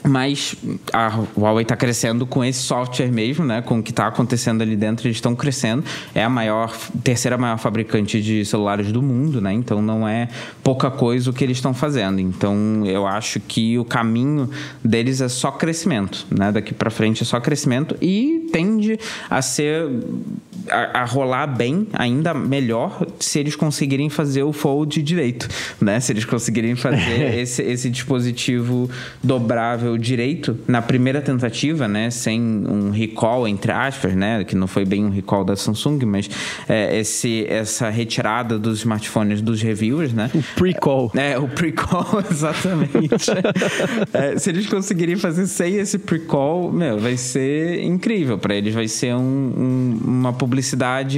[0.05, 0.55] mas
[0.93, 3.61] a Huawei está crescendo com esse software mesmo, né?
[3.61, 5.83] Com o que está acontecendo ali dentro, eles estão crescendo.
[6.13, 9.53] É a maior, terceira maior fabricante de celulares do mundo, né?
[9.53, 10.29] Então não é
[10.63, 12.19] pouca coisa o que eles estão fazendo.
[12.19, 14.49] Então eu acho que o caminho
[14.83, 16.51] deles é só crescimento, né?
[16.51, 19.89] Daqui para frente é só crescimento e tende a ser
[20.69, 25.47] a, a, rolar bem, ainda melhor, se eles conseguirem fazer o fold direito,
[25.81, 25.99] né?
[25.99, 28.89] Se eles conseguirem fazer esse, esse dispositivo
[29.23, 32.09] dobrável direito na primeira tentativa, né?
[32.09, 34.43] Sem um recall, entre aspas, né?
[34.43, 36.29] Que não foi bem um recall da Samsung, mas
[36.67, 40.29] é, esse, essa retirada dos smartphones dos reviewers, né?
[40.33, 41.11] O pre-call.
[41.15, 43.31] É, o pre-call, exatamente.
[44.13, 48.73] é, se eles conseguirem fazer sem esse pre-call, meu, vai ser incrível para eles.
[48.73, 50.56] Vai ser um, um, uma publicidade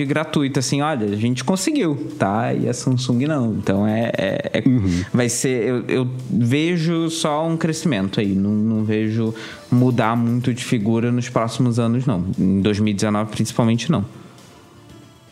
[0.05, 2.53] gratuita, assim, olha, a gente conseguiu, tá?
[2.53, 3.53] E a Samsung não.
[3.53, 5.03] Então é, é, é uhum.
[5.13, 9.33] vai ser, eu, eu, vejo só um crescimento aí, não, não vejo
[9.71, 12.25] mudar muito de figura nos próximos anos, não.
[12.37, 14.05] Em 2019, principalmente, não.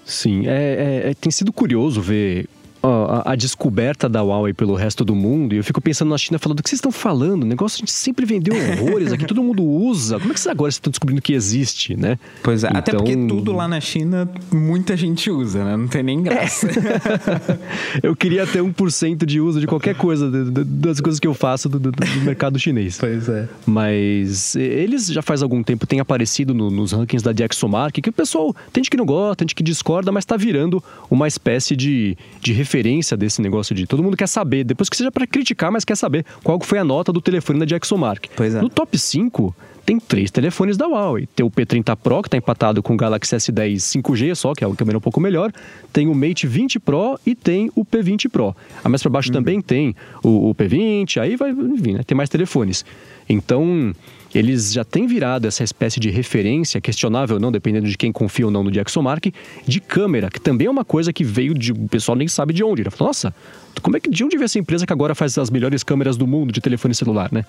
[0.06, 2.48] Sim, é, é, é, tem sido curioso ver
[2.88, 6.40] a, a, descoberta da Huawei pelo resto do mundo, e eu fico pensando na China
[6.40, 7.44] falando: o que vocês estão falando?
[7.44, 10.20] O negócio a gente sempre vendeu horrores aqui, todo mundo usa.
[10.20, 12.18] Como é que vocês agora estão descobrindo que existe, né?
[12.42, 12.80] Pois é, então...
[12.80, 15.76] até porque então tudo lá na China muita gente usa, né?
[15.76, 16.68] Não tem nem graça.
[16.68, 17.60] É.
[18.08, 21.80] eu queria ter 1% de uso de qualquer coisa, das coisas que eu faço do,
[21.80, 22.98] do, do, mercado chinês.
[22.98, 23.48] Pois é.
[23.66, 28.14] Mas eles já faz algum tempo têm aparecido no, nos rankings da DxOMark, que o
[28.14, 31.76] pessoal tem gente que não gosta, tem gente que discorda, mas está virando uma espécie
[31.76, 35.26] de, de referência referência desse negócio de todo mundo quer saber, depois que seja para
[35.26, 38.26] criticar, mas quer saber qual foi a nota do telefone da Jackson Mark.
[38.36, 38.62] Pois é.
[38.62, 39.56] No top 5
[39.86, 41.28] tem três telefones da Huawei.
[41.34, 44.68] Tem o P30 Pro, que está empatado com o Galaxy S10 5G só, que é
[44.68, 45.52] o câmera um pouco melhor.
[45.92, 48.56] Tem o Mate 20 Pro e tem o P20 Pro.
[48.84, 49.34] A mais para baixo uhum.
[49.34, 52.02] também tem o, o, P20, aí vai, enfim, né?
[52.06, 52.86] tem mais telefones.
[53.28, 53.94] Então,
[54.34, 58.46] eles já têm virado essa espécie de referência, questionável ou não, dependendo de quem confia
[58.46, 59.34] ou não no DxOMark,
[59.66, 61.72] de câmera, que também é uma coisa que veio de.
[61.72, 62.84] O pessoal nem sabe de onde.
[63.00, 63.34] Nossa,
[63.82, 66.28] como é que de onde veio essa empresa que agora faz as melhores câmeras do
[66.28, 67.46] mundo de telefone celular, né?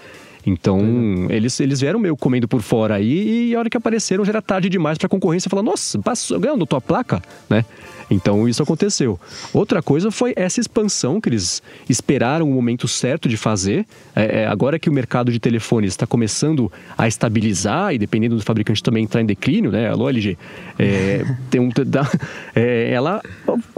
[0.47, 1.27] Então, uhum.
[1.31, 4.43] eles, eles vieram meio comendo por fora aí e a hora que apareceram já era
[4.43, 7.65] tarde demais para a concorrência falar, nossa, passou, ganhando tua placa, né?
[8.11, 9.21] Então isso aconteceu.
[9.53, 13.87] Outra coisa foi essa expansão que eles esperaram o momento certo de fazer.
[14.15, 18.43] É, é, agora que o mercado de telefones está começando a estabilizar e dependendo do
[18.43, 19.89] fabricante também entrar em declínio, né?
[19.91, 20.39] Alô, LG.
[20.79, 22.11] É, tem um, da,
[22.55, 23.21] é, ela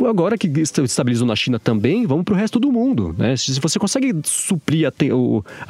[0.07, 3.37] agora que estabilizou na China também, vamos para o resto do mundo, né?
[3.37, 4.93] Se você consegue suprir a,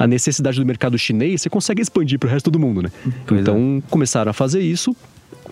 [0.03, 2.91] a necessidade do mercado chinês, você consegue expandir para o resto do mundo, né?
[3.25, 3.89] Pois então é.
[3.89, 4.95] começaram a fazer isso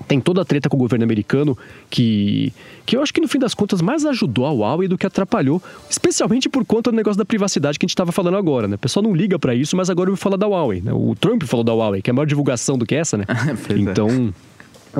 [0.07, 1.57] tem toda a treta com o governo americano
[1.89, 2.53] que,
[2.85, 5.61] que eu acho que no fim das contas mais ajudou a Huawei do que atrapalhou,
[5.89, 8.75] especialmente por conta do negócio da privacidade que a gente estava falando agora, né?
[8.75, 10.91] O pessoal não liga para isso, mas agora eu vou falar da Huawei, né?
[10.93, 13.25] O Trump falou da Huawei, que é a maior divulgação do que essa, né?
[13.75, 14.33] então,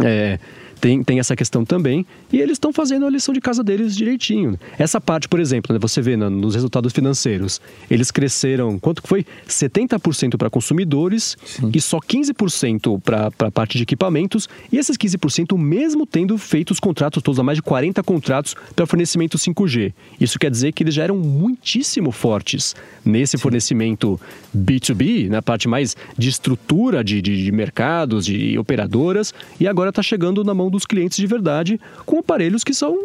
[0.04, 0.40] é,
[0.80, 2.06] tem, tem essa questão também.
[2.32, 4.58] E eles estão fazendo a lição de casa deles direitinho.
[4.78, 9.26] Essa parte, por exemplo, né, você vê no, nos resultados financeiros, eles cresceram, quanto foi?
[9.48, 11.72] 70% para consumidores Sim.
[11.74, 14.48] e só 15% para a parte de equipamentos.
[14.72, 18.86] E esses 15% mesmo tendo feito os contratos todos, há mais de 40 contratos para
[18.86, 19.94] fornecimento 5G.
[20.20, 23.42] Isso quer dizer que eles já eram muitíssimo fortes nesse Sim.
[23.42, 24.20] fornecimento
[24.56, 30.02] B2B, na parte mais de estrutura de, de, de mercados, de operadoras, e agora está
[30.02, 32.98] chegando na mão dos clientes de verdade com aparelhos que são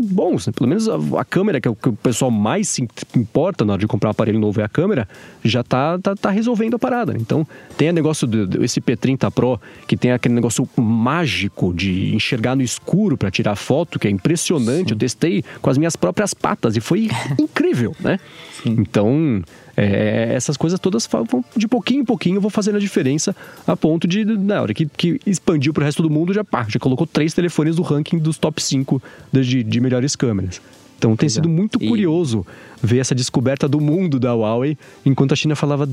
[0.00, 0.46] bons.
[0.46, 0.52] Né?
[0.54, 3.74] Pelo menos a, a, câmera, que é o que o pessoal mais se importa na
[3.74, 5.08] hora de comprar um aparelho novo, é a câmera,
[5.44, 7.12] já tá, tá, tá resolvendo a parada.
[7.12, 7.18] Né?
[7.20, 7.46] Então,
[7.76, 13.16] tem o negócio desse P30 Pro, que tem aquele negócio mágico de enxergar no escuro
[13.16, 14.88] para tirar foto, que é impressionante.
[14.88, 14.94] Sim.
[14.94, 17.08] Eu testei com as minhas próprias patas e foi
[17.38, 18.18] incrível, né?
[18.62, 18.76] Sim.
[18.78, 19.42] Então,
[19.80, 23.34] é, essas coisas todas vão de pouquinho em pouquinho vou fazendo a diferença
[23.66, 26.66] a ponto de, na hora que, que expandiu para o resto do mundo, já, pá,
[26.68, 29.02] já colocou três telefones do ranking dos top 5
[29.32, 30.60] de, de melhores câmeras.
[30.98, 32.46] Então tem sido muito curioso
[32.82, 35.88] ver essa descoberta do mundo da Huawei, enquanto a China falava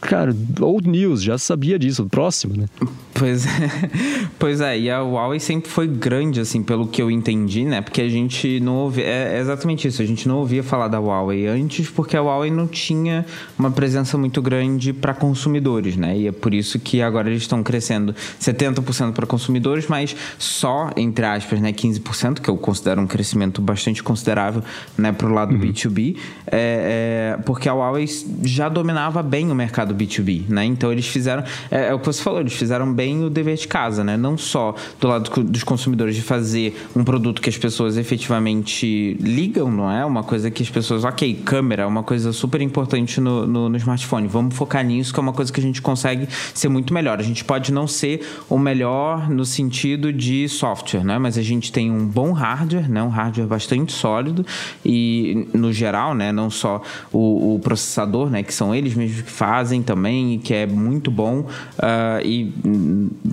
[0.00, 2.66] Cara, old news, já sabia disso, próximo, né?
[3.12, 3.70] Pois é,
[4.38, 7.80] pois é, e a Huawei sempre foi grande, assim, pelo que eu entendi, né?
[7.82, 11.46] Porque a gente não ouvia, é exatamente isso, a gente não ouvia falar da Huawei
[11.46, 13.26] antes porque a Huawei não tinha
[13.58, 16.16] uma presença muito grande para consumidores, né?
[16.16, 21.26] E é por isso que agora eles estão crescendo 70% para consumidores, mas só, entre
[21.26, 24.62] aspas, né, 15%, que eu considero um crescimento bastante considerável,
[24.96, 25.60] né, para o lado uhum.
[25.60, 26.16] B2B,
[26.46, 28.06] é, é, porque a Huawei
[28.42, 30.64] já dominava bem o mercado mercado B2B, né?
[30.64, 33.66] Então eles fizeram, é, é, o que você falou, eles fizeram bem o dever de
[33.66, 34.16] casa, né?
[34.16, 39.70] Não só do lado dos consumidores de fazer um produto que as pessoas efetivamente ligam,
[39.70, 40.04] não é?
[40.04, 43.76] Uma coisa que as pessoas, ok, câmera é uma coisa super importante no, no, no
[43.76, 47.18] smartphone, vamos focar nisso, que é uma coisa que a gente consegue ser muito melhor.
[47.18, 51.18] A gente pode não ser o melhor no sentido de software, né?
[51.18, 53.02] Mas a gente tem um bom hardware, né?
[53.02, 54.46] Um hardware bastante sólido
[54.84, 56.30] e no geral, né?
[56.30, 56.80] Não só
[57.12, 58.42] o, o processador, né?
[58.42, 62.52] Que são eles mesmos que fazem fazem também, que é muito bom, uh, e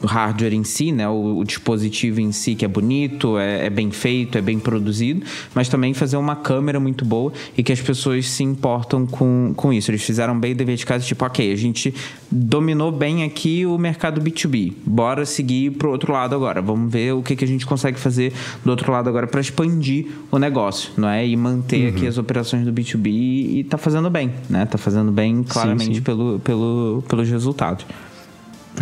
[0.01, 3.69] o hardware em si, né, o, o, dispositivo em si, que é bonito, é, é,
[3.69, 7.81] bem feito, é bem produzido, mas também fazer uma câmera muito boa e que as
[7.81, 9.91] pessoas se importam com, com isso.
[9.91, 11.93] Eles fizeram bem o dever de casa, tipo, ok, a gente
[12.31, 17.21] dominou bem aqui o mercado B2B, bora seguir pro outro lado agora, vamos ver o
[17.21, 18.31] que, que a gente consegue fazer
[18.63, 21.27] do outro lado agora para expandir o negócio, não é?
[21.27, 21.97] E manter uhum.
[21.97, 24.65] aqui as operações do B2B e, e tá fazendo bem, né?
[24.65, 26.01] Tá fazendo bem claramente sim, sim.
[26.01, 27.85] pelo pelo, pelo, pelos resultados.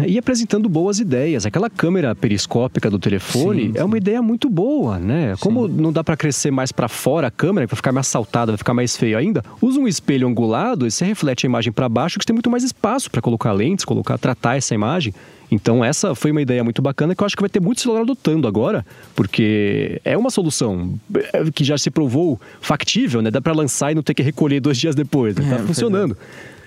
[0.08, 1.46] E apresentando boas ideias.
[1.46, 5.36] Aquela câmera periscópica do telefone sim, é uma ideia muito boa, né?
[5.40, 5.74] Como sim.
[5.76, 8.74] não dá para crescer mais para fora a câmera, vai ficar mais saltada, vai ficar
[8.74, 12.24] mais feio ainda, usa um espelho angulado e você reflete a imagem para baixo, que
[12.24, 15.14] você tem muito mais espaço para colocar lentes, colocar, tratar essa imagem.
[15.52, 18.02] Então essa foi uma ideia muito bacana que eu acho que vai ter muito celular
[18.02, 18.86] adotando agora,
[19.16, 21.00] porque é uma solução
[21.34, 23.32] é, que já se provou factível, né?
[23.32, 25.50] Dá para lançar e não ter que recolher dois dias depois, né?
[25.50, 26.16] Tá é, funcionando.
[26.56, 26.59] É.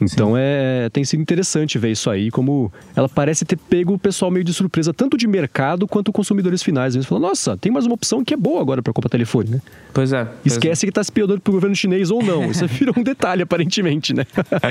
[0.00, 4.30] Então é, tem sido interessante ver isso aí, como ela parece ter pego o pessoal
[4.30, 6.94] meio de surpresa, tanto de mercado quanto consumidores finais.
[6.94, 9.62] Eles falam, nossa, tem mais uma opção que é boa agora para comprar telefone, né?
[9.92, 10.24] Pois é.
[10.24, 10.86] Pois Esquece é.
[10.86, 12.50] que está espionando pro governo chinês ou não.
[12.50, 14.26] Isso virou um detalhe, aparentemente, né?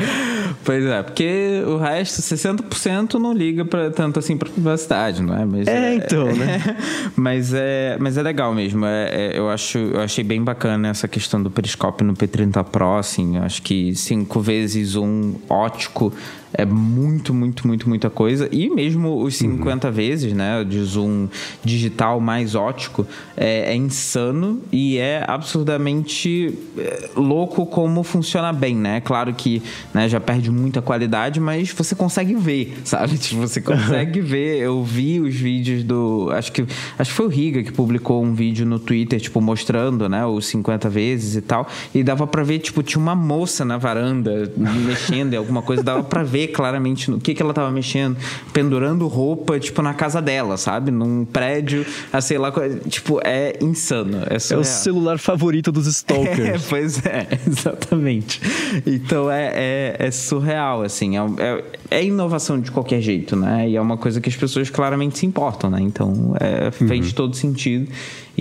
[0.66, 5.46] pois é, porque o resto, 60% não liga pra, tanto assim para privacidade, não é?
[5.46, 6.78] Mas é, é então, né?
[7.16, 8.86] mas, é, mas é legal mesmo.
[8.86, 12.98] É, é, eu, acho, eu achei bem bacana essa questão do periscópio no P30 Pro,
[12.98, 13.38] assim.
[13.38, 15.19] Acho que cinco vezes um
[15.50, 16.14] ótico
[16.54, 18.50] é muito, muito, muito, muita coisa.
[18.52, 19.94] E mesmo os 50 uhum.
[19.94, 21.28] vezes, né, de zoom
[21.64, 23.06] digital mais ótico,
[23.38, 29.02] é, é insano e é absurdamente é, louco como funciona bem, né?
[29.02, 29.62] Claro que
[29.94, 33.18] né, já perde muita qualidade, mas você consegue ver, sabe?
[33.30, 34.58] Tipo, você consegue ver.
[34.58, 36.30] Eu vi os vídeos do.
[36.32, 36.66] Acho que,
[36.98, 40.48] acho que foi o Riga que publicou um vídeo no Twitter, tipo, mostrando, né, os
[40.48, 41.68] 50 vezes e tal.
[41.94, 46.04] E dava pra ver, tipo, tinha uma moça na varanda mexendo em alguma coisa, dava
[46.04, 48.18] pra ver claramente no que, que ela tava mexendo,
[48.54, 50.92] pendurando roupa, tipo, na casa dela, sabe?
[50.92, 52.52] Num prédio, a sei lá,
[52.88, 54.20] tipo, é insano.
[54.30, 56.40] É, é o celular favorito dos stalkers.
[56.40, 58.42] É, pois é, exatamente.
[58.86, 61.18] Então é, é, é surreal, assim.
[61.18, 63.70] É, é, é, inovação de qualquer jeito, né?
[63.70, 65.80] E é uma coisa que as pessoas claramente se importam, né?
[65.82, 67.14] Então é, fez uhum.
[67.14, 67.92] todo sentido.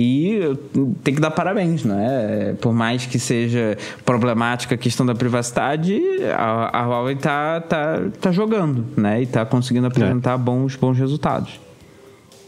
[0.00, 0.56] E
[1.02, 2.54] tem que dar parabéns, né?
[2.60, 6.00] Por mais que seja problemática a questão da privacidade,
[6.36, 9.22] a, a Huawei tá, tá, tá jogando, né?
[9.22, 10.38] E tá conseguindo apresentar é.
[10.38, 11.58] bons, bons resultados.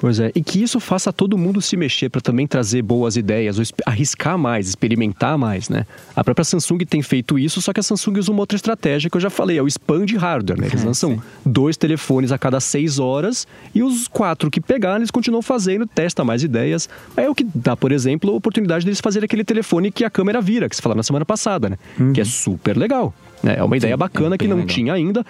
[0.00, 3.58] Pois é, e que isso faça todo mundo se mexer para também trazer boas ideias,
[3.58, 5.86] ou arriscar mais, experimentar mais, né?
[6.16, 9.16] A própria Samsung tem feito isso, só que a Samsung usa uma outra estratégia que
[9.16, 10.68] eu já falei, é o expand hardware, né?
[10.68, 15.42] Eles lançam dois telefones a cada seis horas e os quatro que pegarem eles continuam
[15.42, 16.88] fazendo, testa mais ideias.
[17.14, 20.40] É o que dá, por exemplo, a oportunidade deles fazerem aquele telefone que a câmera
[20.40, 21.76] vira, que você falou na semana passada, né?
[21.98, 22.14] Uhum.
[22.14, 23.12] Que é super legal.
[23.42, 23.56] Né?
[23.58, 24.68] É uma ideia bacana é que não legal.
[24.74, 25.24] tinha ainda.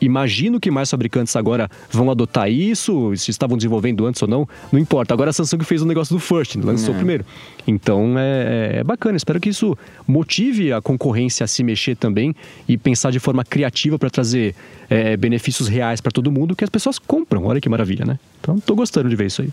[0.00, 4.78] Imagino que mais fabricantes agora vão adotar isso, se estavam desenvolvendo antes ou não, não
[4.78, 5.14] importa.
[5.14, 6.96] Agora a Samsung fez o um negócio do first, lançou é.
[6.96, 7.24] primeiro.
[7.66, 9.76] Então é, é, bacana, espero que isso
[10.06, 12.34] motive a concorrência a se mexer também
[12.68, 14.54] e pensar de forma criativa para trazer
[14.90, 17.44] é, benefícios reais para todo mundo que as pessoas compram.
[17.44, 18.18] Olha que maravilha, né?
[18.40, 19.50] Então estou gostando de ver isso aí.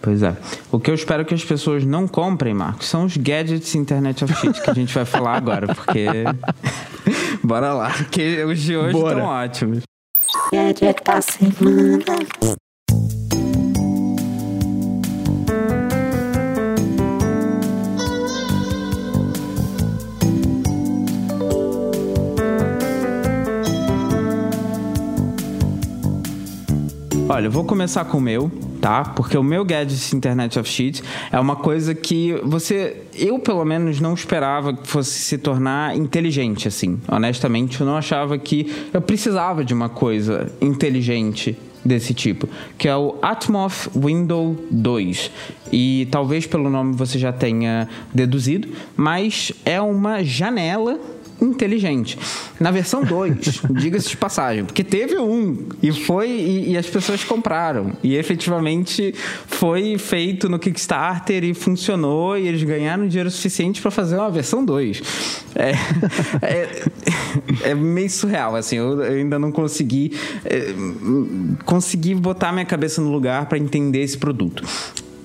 [0.00, 0.36] Pois é.
[0.70, 4.32] O que eu espero que as pessoas não comprem, Marcos, são os gadgets Internet of
[4.34, 6.06] Shit que a gente vai falar agora, porque.
[7.42, 9.82] Bora lá, porque os de hoje estão ótimos.
[10.52, 12.04] Gadget da semana.
[27.30, 28.50] Olha, eu vou começar com o meu,
[28.80, 29.04] tá?
[29.04, 34.00] Porque o meu Gadget Internet of Shit é uma coisa que você, eu pelo menos
[34.00, 37.00] não esperava que fosse se tornar inteligente assim.
[37.08, 42.96] Honestamente, eu não achava que eu precisava de uma coisa inteligente desse tipo, que é
[42.96, 45.30] o Atmos Window 2.
[45.72, 50.98] E talvez pelo nome você já tenha deduzido, mas é uma janela
[51.40, 52.18] inteligente.
[52.58, 57.24] Na versão 2, diga-se de passagem, porque teve um e foi e, e, as pessoas
[57.24, 59.14] compraram e efetivamente
[59.46, 64.64] foi feito no Kickstarter e funcionou e eles ganharam dinheiro suficiente para fazer uma versão
[64.64, 65.02] 2.
[65.54, 65.72] É,
[66.42, 70.12] é, é, meio surreal, assim, eu ainda não consegui
[70.44, 70.74] é,
[71.64, 74.64] consegui botar minha cabeça no lugar para entender esse produto.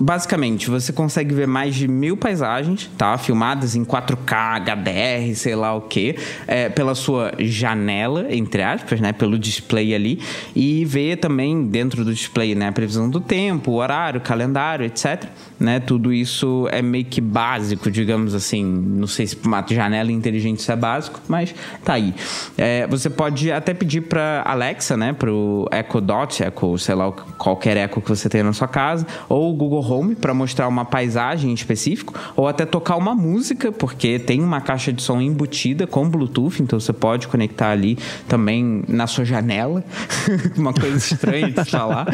[0.04, 3.18] Basicamente, você consegue ver mais de mil paisagens, tá?
[3.18, 9.14] Filmadas em 4K, HDR, sei lá o que, é, pela sua janela, entre aspas, né?
[9.14, 10.20] Pelo display ali.
[10.54, 12.68] E ver também dentro do display, né?
[12.68, 15.24] A previsão do tempo, o horário, calendário, etc.
[15.58, 15.80] Né?
[15.80, 18.62] Tudo isso é meio que básico, digamos assim.
[18.66, 22.14] Não sei se uma janela inteligente isso é básico, mas tá aí.
[22.58, 25.14] É, você pode até pedir para Alexa, né?
[25.14, 29.50] Pro Echo Dot, Echo, sei lá, qualquer Echo que você tenha na sua casa, ou
[29.50, 34.18] o Google Home para mostrar uma paisagem em específico, ou até tocar uma música, porque
[34.18, 39.08] tem uma caixa de som embutida com Bluetooth, então você pode conectar ali também na
[39.08, 39.84] sua janela.
[40.58, 42.08] uma coisa estranha de falar.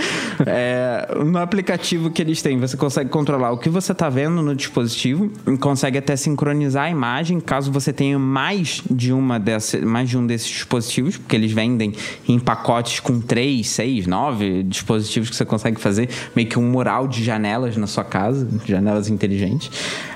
[0.46, 4.56] É, no aplicativo que eles têm, você consegue controlar o que você está vendo no
[4.56, 10.18] dispositivo, consegue até sincronizar a imagem, caso você tenha mais de uma dessa, mais de
[10.18, 11.94] um desses dispositivos, porque eles vendem
[12.28, 17.08] em pacotes com três, seis, nove dispositivos que você consegue fazer meio que um mural
[17.08, 19.70] de janela janelas na sua casa, janelas inteligentes.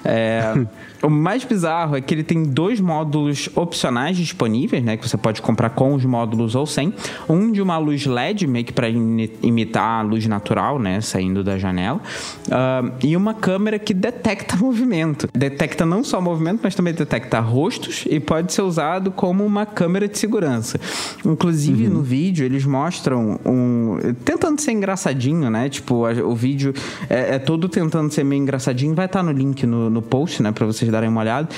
[0.04, 0.41] É,
[1.04, 4.95] o mais bizarro é que ele tem dois módulos opcionais disponíveis, né?
[4.95, 6.93] Que você pode comprar com os módulos ou sem.
[7.28, 11.01] Um de uma luz LED, meio que para imitar a luz natural, né?
[11.01, 11.99] Saindo da janela.
[12.47, 15.28] Uh, e uma câmera que detecta movimento.
[15.34, 20.08] Detecta não só movimento, mas também detecta rostos e pode ser usado como uma câmera
[20.08, 20.80] de segurança.
[21.26, 21.95] Inclusive, uhum.
[21.95, 23.97] no vídeo, eles mostram um...
[24.24, 25.68] Tentando ser engraçadinho, né?
[25.68, 26.74] Tipo, o vídeo
[27.10, 28.95] é, é todo tentando ser meio engraçadinho.
[28.95, 30.51] Vai estar no link no, no post, né?
[30.54, 31.49] Pra vocês darem uma olhada.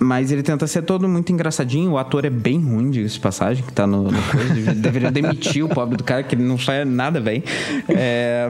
[0.00, 1.92] Mas ele tenta ser todo muito engraçadinho.
[1.92, 4.74] O ator é bem ruim, diga-se de passagem, que tá no, no coisa.
[4.74, 7.42] Deveria demitir o pobre do cara, que ele não faz nada bem.
[7.88, 8.48] É,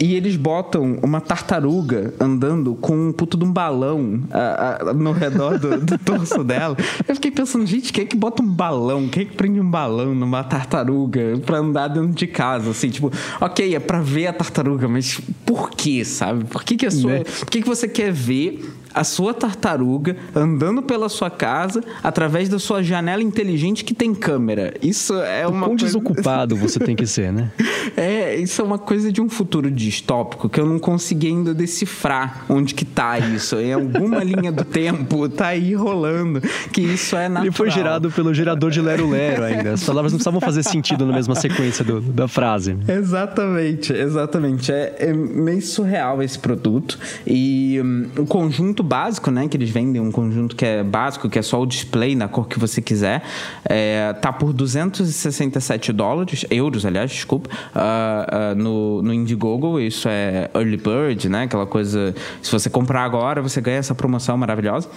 [0.00, 5.12] e eles botam uma tartaruga andando com um puto de um balão a, a, no
[5.12, 6.76] redor do, do, torso dela.
[7.06, 9.08] Eu fiquei pensando, gente, quem é que bota um balão?
[9.08, 12.70] Quem é que prende um balão numa tartaruga pra andar dentro de casa?
[12.70, 16.44] Assim, tipo, ok, é pra ver a tartaruga, mas por quê, sabe?
[16.44, 17.10] Por que, que a sua.
[17.10, 17.24] Né?
[17.24, 18.64] Por que, que você quer ver
[18.98, 24.74] a sua tartaruga andando pela sua casa através da sua janela inteligente que tem câmera.
[24.82, 25.84] Isso é uma Quão coisa...
[25.84, 27.52] desocupado você tem que ser, né?
[27.96, 32.44] É, isso é uma coisa de um futuro distópico que eu não consegui ainda decifrar
[32.48, 33.54] onde que tá isso.
[33.60, 36.40] Em alguma linha do tempo tá aí rolando
[36.72, 37.44] que isso é natural.
[37.44, 39.74] Ele foi gerado pelo gerador de Lero Lero ainda.
[39.74, 42.76] As palavras não precisavam fazer sentido na mesma sequência do, da frase.
[42.88, 44.72] Exatamente, exatamente.
[44.72, 49.46] É, é meio surreal esse produto e um, o conjunto básico, né?
[49.46, 52.48] Que eles vendem um conjunto que é básico, que é só o display na cor
[52.48, 53.22] que você quiser.
[53.64, 59.78] É, tá por 267 dólares, euros, aliás, desculpa, uh, uh, no, no Indiegogo.
[59.78, 61.44] Isso é early bird, né?
[61.44, 62.14] Aquela coisa.
[62.42, 64.88] Se você comprar agora, você ganha essa promoção maravilhosa.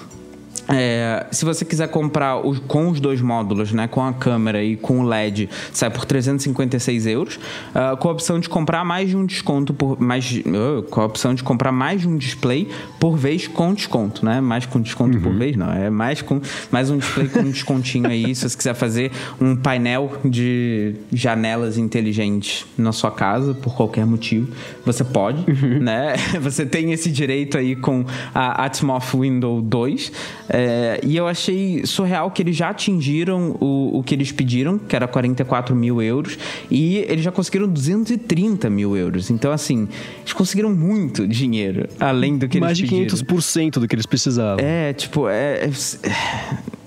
[0.74, 4.76] É, se você quiser comprar o, com os dois módulos, né, com a câmera e
[4.76, 7.36] com o LED, sai por 356 euros.
[7.36, 11.06] Uh, com a opção de comprar mais de um desconto por mais, uh, com a
[11.06, 12.70] opção de comprar mais de um display
[13.00, 14.40] por vez com desconto, né?
[14.40, 15.24] Mais com desconto uhum.
[15.24, 16.42] por vez, não é mais com
[16.72, 18.34] mais um display com um descontinho aí.
[18.34, 24.48] se você quiser fazer um painel de janelas inteligentes na sua casa por qualquer motivo,
[24.86, 25.80] você pode, uhum.
[25.80, 26.16] né?
[26.42, 30.12] Você tem esse direito aí com a Atmos Windows 2.
[30.50, 30.61] É,
[31.04, 35.08] e eu achei surreal que eles já atingiram o, o que eles pediram, que era
[35.08, 36.38] 44 mil euros,
[36.70, 39.30] e eles já conseguiram 230 mil euros.
[39.30, 39.88] Então, assim,
[40.22, 43.08] eles conseguiram muito dinheiro, além do que Mais eles pediram.
[43.10, 44.64] Mais de 500% do que eles precisavam.
[44.64, 45.72] É, tipo, é, é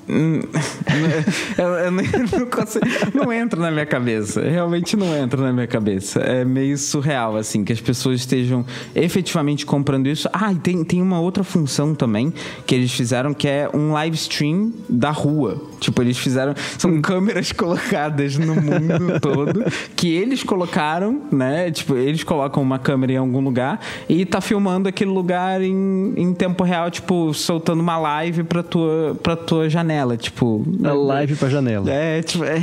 [1.57, 2.85] eu, eu, não, consigo,
[3.15, 4.43] não entra na minha cabeça.
[4.43, 6.21] Realmente não entra na minha cabeça.
[6.21, 10.29] É meio surreal, assim, que as pessoas estejam efetivamente comprando isso.
[10.33, 12.33] Ah, e tem, tem uma outra função também
[12.67, 15.61] que eles fizeram que é um live stream da rua.
[15.81, 16.55] Tipo, eles fizeram.
[16.79, 17.03] São hum.
[17.03, 19.65] câmeras colocadas no mundo todo
[19.97, 21.71] que eles colocaram, né?
[21.71, 26.35] Tipo, eles colocam uma câmera em algum lugar e tá filmando aquele lugar em, em
[26.35, 30.65] tempo real, tipo, soltando uma live pra tua, pra tua janela janela, tipo.
[30.83, 31.91] A live pra janela.
[31.91, 32.45] É, tipo.
[32.45, 32.61] É...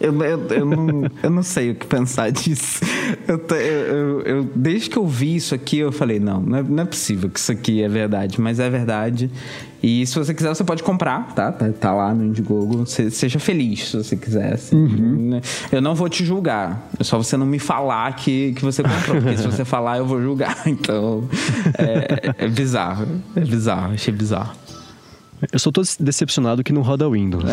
[0.00, 2.80] Eu, eu, eu, não, eu não sei o que pensar disso.
[3.28, 6.82] Eu, eu, eu, desde que eu vi isso aqui, eu falei: não, não é, não
[6.82, 9.30] é, possível que isso aqui é verdade, mas é verdade.
[9.80, 11.50] E se você quiser, você pode comprar, tá?
[11.50, 12.84] Tá, tá lá no Indiegogo.
[12.86, 14.54] seja feliz se você quiser.
[14.54, 14.76] Assim.
[14.76, 15.30] Uhum.
[15.30, 15.40] Né?
[15.70, 16.88] Eu não vou te julgar.
[16.98, 19.20] É só você não me falar que, que você comprou.
[19.20, 20.62] porque se você falar, eu vou julgar.
[20.66, 21.28] Então,
[21.76, 23.06] é, é bizarro.
[23.34, 23.94] É bizarro.
[23.94, 24.52] Achei bizarro.
[25.50, 27.44] Eu sou todo decepcionado que não roda Windows.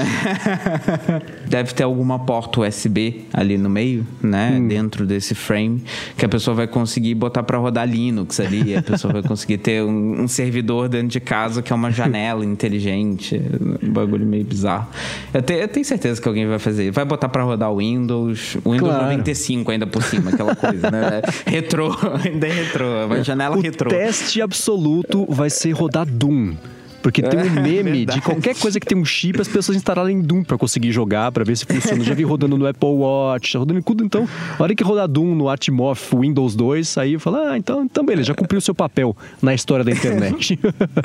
[1.47, 4.57] Deve ter alguma porta USB ali no meio, né?
[4.59, 4.67] Hum.
[4.67, 5.83] Dentro desse frame,
[6.15, 8.75] que a pessoa vai conseguir botar para rodar Linux ali.
[8.75, 12.45] A pessoa vai conseguir ter um, um, servidor dentro de casa que é uma janela
[12.45, 13.41] inteligente.
[13.81, 14.87] Um bagulho meio bizarro.
[15.33, 16.91] Eu, te, eu, tenho certeza que alguém vai fazer.
[16.91, 19.03] Vai botar para rodar Windows, Windows claro.
[19.05, 21.21] 95 ainda por cima, aquela coisa, né?
[21.47, 23.05] Retrô, ainda é retrô.
[23.05, 23.89] Uma janela o retrô.
[23.89, 26.55] teste absoluto vai ser rodar Doom.
[27.01, 30.21] Porque tem um é, meme de qualquer coisa que tem um chip, as pessoas instalarem
[30.21, 32.03] Doom para conseguir jogar, para ver se funciona.
[32.03, 34.03] Já vi rodando no Apple Watch, rodando em tudo.
[34.03, 34.27] Então,
[34.57, 38.05] na hora que rodar Doom no Atmos Windows 2, aí eu falo, ah, então, então
[38.05, 40.59] beleza, já cumpriu o seu papel na história da internet.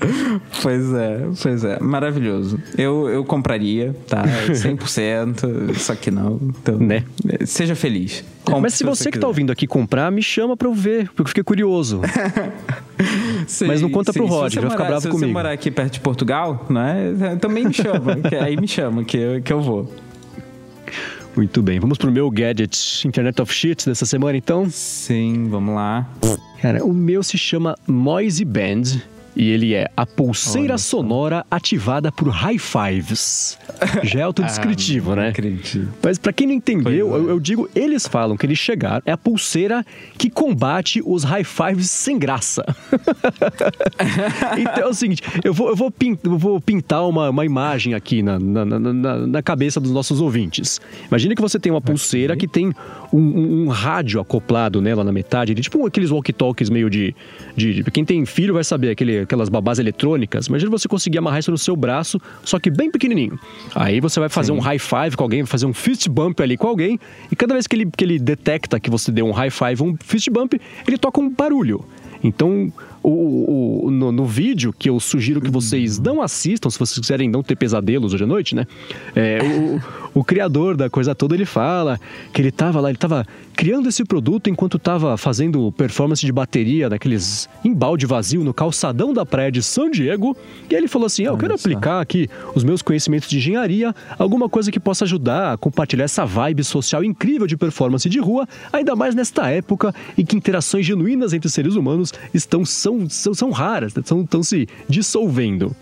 [0.63, 1.79] pois é, pois é.
[1.81, 2.59] Maravilhoso.
[2.77, 4.25] Eu, eu compraria, tá?
[4.49, 6.41] 100%, só que não.
[6.43, 7.05] Então, né?
[7.45, 8.25] Seja feliz.
[8.45, 10.75] Compre Mas se, se você, você que está ouvindo aqui comprar, me chama para eu
[10.75, 12.01] ver, porque eu fiquei curioso.
[13.67, 14.19] Mas não conta sim.
[14.19, 15.19] pro Rod, vai ficar bravo se comigo.
[15.19, 17.37] Se você morar aqui perto de Portugal, né?
[17.41, 19.93] Também me chama, aí me chama que eu, que eu vou.
[21.37, 24.69] Muito bem, vamos pro meu gadget Internet of Shit dessa semana então?
[24.71, 26.09] Sim, vamos lá.
[26.63, 28.83] Cara, o meu se chama Noisy Band
[29.37, 33.59] e ele é a pulseira Olha sonora ativada por high fives.
[34.03, 35.29] Já é autodescritivo, ah, né?
[35.29, 35.89] Acredito.
[36.03, 37.19] Mas para quem não entendeu, é.
[37.19, 39.85] eu, eu, digo, eles falam que eles chegaram, é a pulseira
[40.17, 42.65] que combate os high fives sem graça.
[44.59, 47.95] então é o seguinte, eu vou, eu vou, pintar, eu vou pintar uma, uma imagem
[47.95, 50.81] aqui na, na, na, na, cabeça dos nossos ouvintes.
[51.09, 52.73] Imagine que você tem uma pulseira que tem
[53.13, 57.15] um, um, um rádio acoplado nela na metade, tipo aqueles walkie-talkies meio de,
[57.57, 57.91] de, de.
[57.91, 61.59] Quem tem filho vai saber aquele aquelas babás eletrônicas, imagina você conseguir amarrar isso no
[61.59, 63.39] seu braço, só que bem pequenininho.
[63.75, 64.59] Aí você vai fazer Sim.
[64.59, 66.99] um high five com alguém, vai fazer um fist bump ali com alguém,
[67.31, 69.97] e cada vez que ele, que ele detecta que você deu um high five, um
[70.03, 71.85] fist bump, ele toca um barulho.
[72.23, 72.73] Então,
[73.05, 77.29] o, o, no, no, vídeo, que eu sugiro que vocês não assistam, se vocês quiserem
[77.29, 78.67] não ter pesadelos hoje à noite, né?
[79.15, 79.39] É,
[80.15, 82.01] o, o, criador da coisa toda, ele fala
[82.33, 86.89] que ele estava lá, ele estava criando esse produto enquanto estava fazendo performance de bateria
[86.89, 90.37] naqueles embalde vazio no calçadão da praia de São Diego.
[90.71, 93.95] E aí ele falou assim: ah, eu quero aplicar aqui os meus conhecimentos de engenharia,
[94.19, 98.49] alguma coisa que possa ajudar a compartilhar essa vibe social incrível de performance de rua,
[98.73, 103.51] ainda mais nesta época em que interações genuínas entre seres humanos estão são, são, são
[103.51, 105.75] raras, estão, estão se dissolvendo.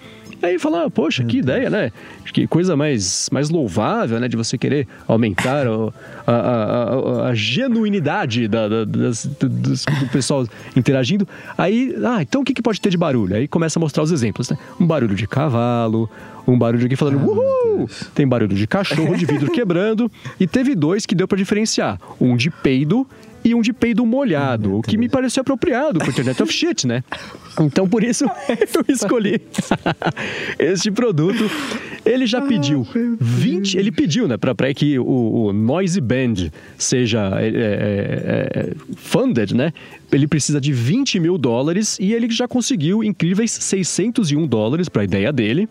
[0.42, 1.92] Aí fala, poxa, que ideia, né?
[2.32, 4.26] Que coisa mais, mais louvável, né?
[4.26, 5.94] De você querer aumentar o,
[6.26, 10.44] a, a, a, a, genuinidade da, da, das, do, do, pessoal
[10.74, 11.28] interagindo.
[11.56, 13.36] Aí, ah, então o que, que pode ter de barulho?
[13.36, 14.58] Aí começa a mostrar os exemplos, né?
[14.80, 16.10] Um barulho de cavalo,
[16.44, 17.88] um barulho de alguém falando ah, uhul!
[18.12, 20.10] Tem barulho de cachorro, de vidro quebrando.
[20.40, 22.00] E teve dois que deu para diferenciar.
[22.20, 23.06] Um de peido
[23.45, 27.03] e um de peido molhado, o que me pareceu apropriado pro Internet of Shit, né?
[27.61, 29.38] Então por isso eu escolhi
[30.59, 31.51] este produto.
[32.05, 32.86] Ele já pediu
[33.20, 33.78] 20.
[33.78, 39.55] Ele pediu, né, pra, pra que o, o Noisy Band seja é, é, é, funded,
[39.55, 39.72] né?
[40.11, 45.05] Ele precisa de 20 mil dólares e ele já conseguiu incríveis 601 dólares para a
[45.05, 45.68] ideia dele.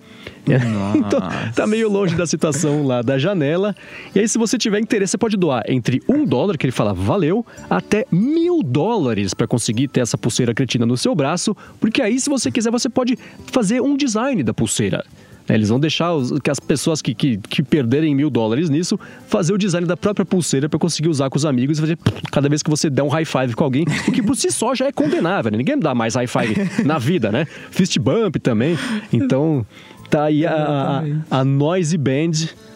[0.95, 1.19] então,
[1.53, 3.75] tá meio longe da situação lá da janela.
[4.15, 6.93] E aí, se você tiver interesse, você pode doar entre um dólar, que ele fala
[6.93, 11.55] valeu, até mil dólares para conseguir ter essa pulseira cretina no seu braço.
[11.79, 13.17] Porque aí, se você quiser, você pode
[13.51, 15.03] fazer um design da pulseira.
[15.51, 18.97] Né, eles vão deixar os, que as pessoas que, que, que, perderem mil dólares nisso
[19.27, 21.97] fazer o design da própria pulseira para conseguir usar com os amigos e fazer
[22.31, 24.73] cada vez que você der um high five com alguém, o que por si só
[24.73, 25.51] já é condenável.
[25.51, 25.57] Né?
[25.57, 26.55] Ninguém dá mais high five
[26.87, 27.45] na vida, né?
[27.69, 28.77] Fist bump também.
[29.11, 29.65] Então,
[30.09, 32.31] tá aí a, a, a Noise Band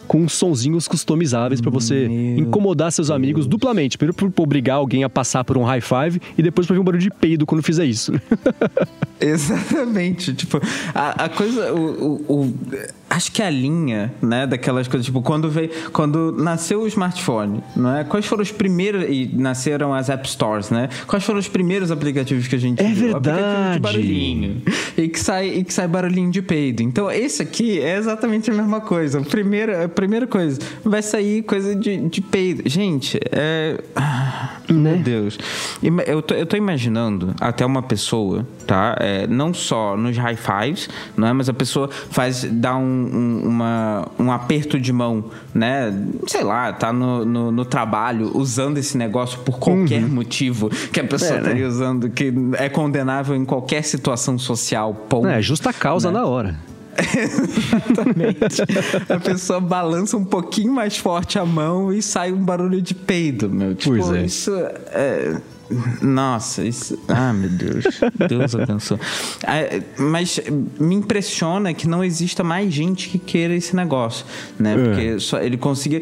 [0.06, 3.16] com sonzinhos customizáveis para você Meu incomodar seus Deus.
[3.16, 3.98] amigos duplamente.
[3.98, 6.84] Primeiro por obrigar alguém a passar por um high five e depois para ver um
[6.84, 8.12] barulho de peido quando fizer isso.
[9.20, 10.34] Exatamente.
[10.34, 10.60] Tipo,
[10.94, 11.72] a, a coisa.
[11.72, 12.54] O, o, o,
[13.16, 15.70] acho que a linha, né, daquelas coisas, tipo, quando veio.
[15.92, 18.04] Quando nasceu o smartphone, não é?
[18.04, 19.04] Quais foram os primeiros.
[19.08, 20.88] E nasceram as App Stores, né?
[21.06, 23.12] Quais foram os primeiros aplicativos que a gente É viu?
[23.12, 23.74] verdade.
[23.74, 24.62] de barulhinho.
[24.96, 26.82] E que, sai, e que sai barulhinho de peido.
[26.82, 29.20] Então, esse aqui é exatamente a mesma coisa.
[29.20, 32.62] Primeira, a primeira coisa, vai sair coisa de, de peido.
[32.68, 33.78] Gente, é.
[34.68, 34.94] Né?
[34.94, 35.38] Meu Deus.
[36.06, 38.96] Eu tô, eu tô imaginando até uma pessoa, tá?
[39.00, 41.32] É, não só nos high fives, não é?
[41.32, 45.92] Mas a pessoa faz, dá um, um, uma, um aperto de mão, né?
[46.26, 50.08] Sei lá, tá no, no, no trabalho usando esse negócio por qualquer uhum.
[50.08, 51.68] motivo que a pessoa é, estaria né?
[51.68, 54.94] usando, que é condenável em qualquer situação social.
[55.08, 56.18] Ponto, é, justa causa né?
[56.18, 56.56] na hora.
[56.96, 58.62] Exatamente.
[59.08, 63.50] a pessoa balança um pouquinho mais forte a mão e sai um barulho de peido,
[63.50, 63.74] meu.
[63.74, 64.24] Tipo, pois é.
[64.24, 65.40] isso é
[66.00, 66.98] nossa, isso.
[67.08, 67.84] Ah, meu Deus.
[68.28, 68.98] Deus abençoe.
[69.44, 70.40] Ah, mas
[70.78, 74.24] me impressiona que não exista mais gente que queira esse negócio,
[74.58, 74.74] né?
[74.74, 74.84] É.
[74.84, 76.00] Porque só ele conseguia.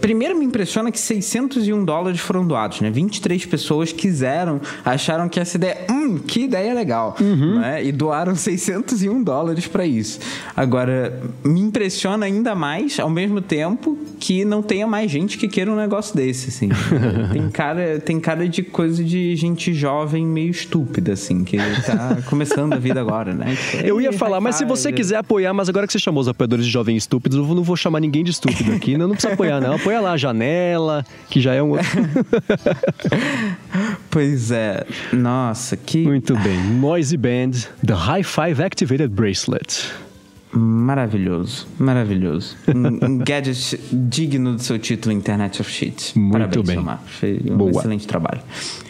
[0.00, 2.90] Primeiro me impressiona que 601 dólares foram doados, né?
[2.90, 5.78] 23 pessoas quiseram, acharam que essa ideia.
[5.90, 7.16] Hum, que ideia legal.
[7.20, 7.60] Uhum.
[7.60, 7.84] Né?
[7.84, 10.18] E doaram 601 dólares para isso.
[10.56, 15.70] Agora, me impressiona ainda mais, ao mesmo tempo, que não tenha mais gente que queira
[15.70, 16.68] um negócio desse, assim.
[17.32, 22.18] tem, cara, tem cara de coisa coisa de gente jovem meio estúpida, assim, que tá
[22.26, 23.54] começando a vida agora, né?
[23.54, 26.26] Tipo, eu ia falar, mas se você quiser apoiar, mas agora que você chamou os
[26.26, 29.34] apoiadores de jovens estúpidos, eu não vou chamar ninguém de estúpido aqui, não, não precisa
[29.34, 29.74] apoiar, não.
[29.74, 31.86] Apoia lá a janela, que já é um outro.
[34.10, 34.84] pois é.
[35.12, 36.04] Nossa, que.
[36.04, 36.60] Muito bem.
[36.60, 37.52] Noisy Band,
[37.86, 40.09] The High Five Activated Bracelet.
[40.52, 42.56] Maravilhoso, maravilhoso.
[42.68, 46.18] Um, um, gadget digno do seu título Internet of Shit.
[46.18, 46.78] Muito Parabéns, bem.
[46.78, 47.02] Omar.
[47.06, 47.70] Foi um Boa.
[47.70, 48.40] excelente trabalho.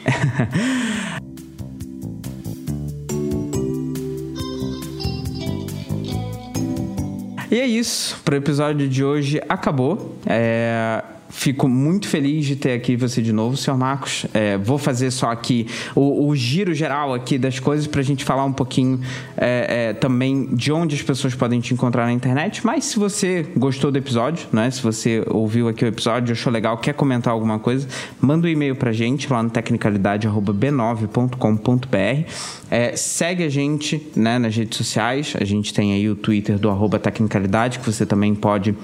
[7.51, 8.19] e é isso.
[8.25, 10.17] Para o episódio de hoje acabou.
[10.25, 14.27] É Fico muito feliz de ter aqui você de novo, senhor Marcos.
[14.35, 18.25] É, vou fazer só aqui o, o, giro geral aqui das coisas para a gente
[18.25, 19.01] falar um pouquinho
[19.37, 22.67] é, é, também de onde as pessoas podem te encontrar na internet.
[22.67, 24.69] Mas se você gostou do episódio, né?
[24.71, 27.87] Se você ouviu aqui o episódio, achou legal, quer comentar alguma coisa,
[28.21, 32.31] manda um e-mail para a gente lá no tecnicalidade@b9.com.br.
[32.71, 35.35] É, segue a gente né, nas redes sociais.
[35.41, 38.75] A gente tem aí o Twitter do arroba Tecnicalidade, que você também pode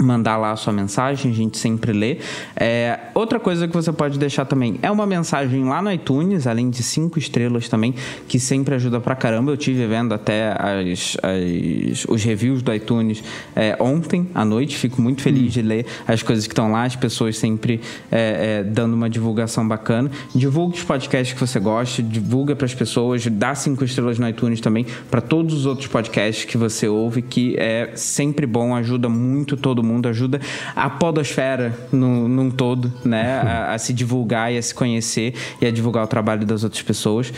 [0.00, 2.18] mandar lá a sua mensagem, a gente sempre lê.
[2.56, 6.70] É, outra coisa que você pode deixar também é uma mensagem lá no iTunes, além
[6.70, 7.94] de cinco estrelas também,
[8.26, 9.52] que sempre ajuda pra caramba.
[9.52, 13.22] Eu tive vendo até as, as os reviews do iTunes
[13.54, 15.48] é, ontem à noite, fico muito feliz hum.
[15.48, 17.80] de ler as coisas que estão lá, as pessoas sempre
[18.10, 20.10] é, é, dando uma divulgação bacana.
[20.34, 24.60] Divulgue os podcasts que você gosta, divulga para as pessoas, dá cinco estrelas no iTunes
[24.60, 29.56] também para todos os outros podcasts que você ouve, que é sempre bom, ajuda muito
[29.56, 30.40] todo mundo, ajuda
[30.74, 33.34] a podosfera no, num todo, né?
[33.44, 36.82] A, a, se divulgar e a se conhecer e a divulgar o trabalho das outras
[36.82, 37.32] pessoas.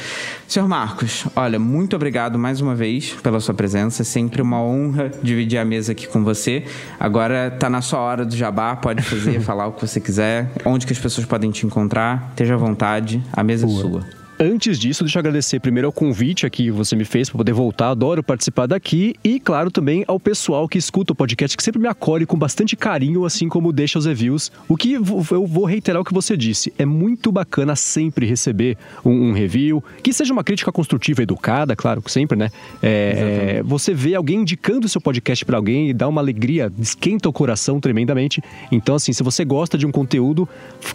[0.46, 4.02] Senhor Marcos, olha, muito obrigado mais uma vez pela sua presença.
[4.02, 6.64] É sempre uma honra dividir a mesa aqui com você.
[6.98, 10.86] Agora tá na sua hora do jabá, pode fazer, falar o que você quiser, onde
[10.86, 12.28] que as pessoas podem te encontrar.
[12.30, 13.78] Esteja à vontade, a mesa Boa.
[13.78, 14.25] é sua.
[14.38, 17.54] Antes disso, deixa eu agradecer primeiro ao convite aqui que você me fez para poder
[17.54, 17.88] voltar.
[17.88, 19.14] Adoro participar daqui.
[19.24, 22.76] E, claro, também ao pessoal que escuta o podcast, que sempre me acolhe com bastante
[22.76, 24.52] carinho, assim como deixa os reviews.
[24.68, 26.70] O que eu vou reiterar o que você disse.
[26.78, 32.02] É muito bacana sempre receber um, um review, que seja uma crítica construtiva, educada, claro,
[32.06, 32.50] sempre, né?
[32.82, 37.26] É, você vê alguém indicando o seu podcast para alguém e dá uma alegria, esquenta
[37.26, 38.42] o coração tremendamente.
[38.70, 40.46] Então, assim, se você gosta de um conteúdo,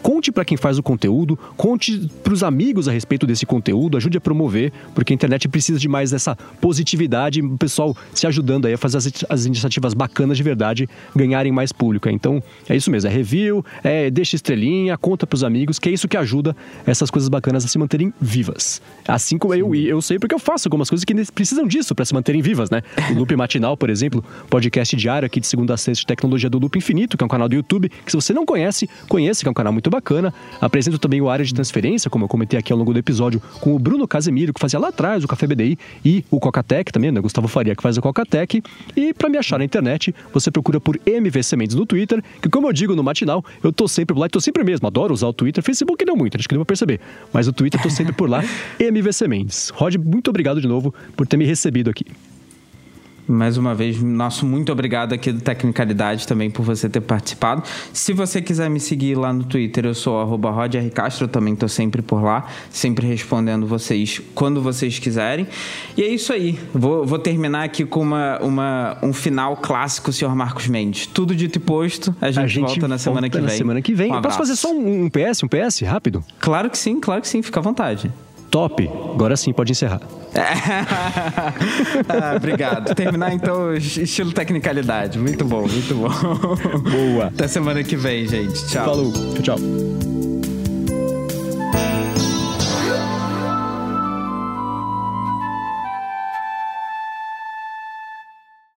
[0.04, 4.18] conte para quem faz o conteúdo, conte para os amigos a respeito desse conteúdo, ajude
[4.18, 8.74] a promover, porque a internet precisa de mais dessa positividade, o pessoal se ajudando aí
[8.74, 12.10] a fazer as, as iniciativas bacanas de verdade ganharem mais público.
[12.10, 16.08] Então, é isso mesmo, é review, é deixa estrelinha, conta pros amigos, que é isso
[16.08, 16.56] que ajuda
[16.86, 18.82] essas coisas bacanas a se manterem vivas.
[19.08, 22.14] Assim como eu, eu sei porque eu faço algumas coisas que precisam disso para se
[22.14, 22.82] manterem vivas, né?
[23.12, 26.60] O Loop Matinal, por exemplo, podcast diário aqui de segunda a sexta de tecnologia do
[26.60, 29.48] Loop Infinito, que é um canal do YouTube, que se você não conhece, conheça, que
[29.48, 30.34] é um canal muito bacana.
[30.60, 33.21] Apresento também o Área de Transferência, como eu comentei aqui ao longo do episódio,
[33.60, 37.12] com o Bruno Casemiro, que fazia lá atrás o Café BDI, e o Cocatec também,
[37.12, 37.20] né?
[37.20, 38.64] Gustavo Faria, que faz o Cocatec.
[38.96, 42.68] E para me achar na internet, você procura por MV Sementes no Twitter, que como
[42.68, 45.64] eu digo no Matinal, eu tô sempre lá, tô sempre mesmo, adoro usar o Twitter,
[45.64, 47.00] Facebook não muito, acho que deu pra perceber,
[47.34, 48.44] mas o Twitter eu tô sempre por lá,
[48.80, 49.70] MV Sementes.
[49.70, 52.06] Rod, muito obrigado de novo por ter me recebido aqui.
[53.28, 57.64] Mais uma vez, nosso muito obrigado aqui do Tecnicalidade também por você ter participado.
[57.94, 60.52] Se você quiser me seguir lá no Twitter, eu sou arroba
[60.94, 65.48] Castro, eu também estou sempre por lá, sempre respondendo vocês quando vocês quiserem.
[65.96, 66.60] E é isso aí.
[66.74, 71.08] Vou, vou terminar aqui com uma, uma, um final clássico, senhor Marcos Mendes.
[71.08, 73.46] Tudo dito e posto, a gente, a gente volta na semana que vem.
[73.46, 74.12] Na semana que vem.
[74.14, 76.24] Um Posso fazer só um, um PS, um PS rápido?
[76.40, 78.12] Claro que sim, claro que sim, fica à vontade.
[78.52, 78.88] Top.
[79.14, 80.02] Agora sim, pode encerrar.
[82.08, 82.94] ah, obrigado.
[82.94, 85.18] Terminar então estilo tecnicalidade.
[85.18, 86.10] Muito bom, muito bom.
[86.90, 87.28] Boa.
[87.28, 88.68] Até semana que vem, gente.
[88.68, 88.86] Tchau.
[88.86, 89.12] Falou.
[89.42, 90.41] Tchau, tchau.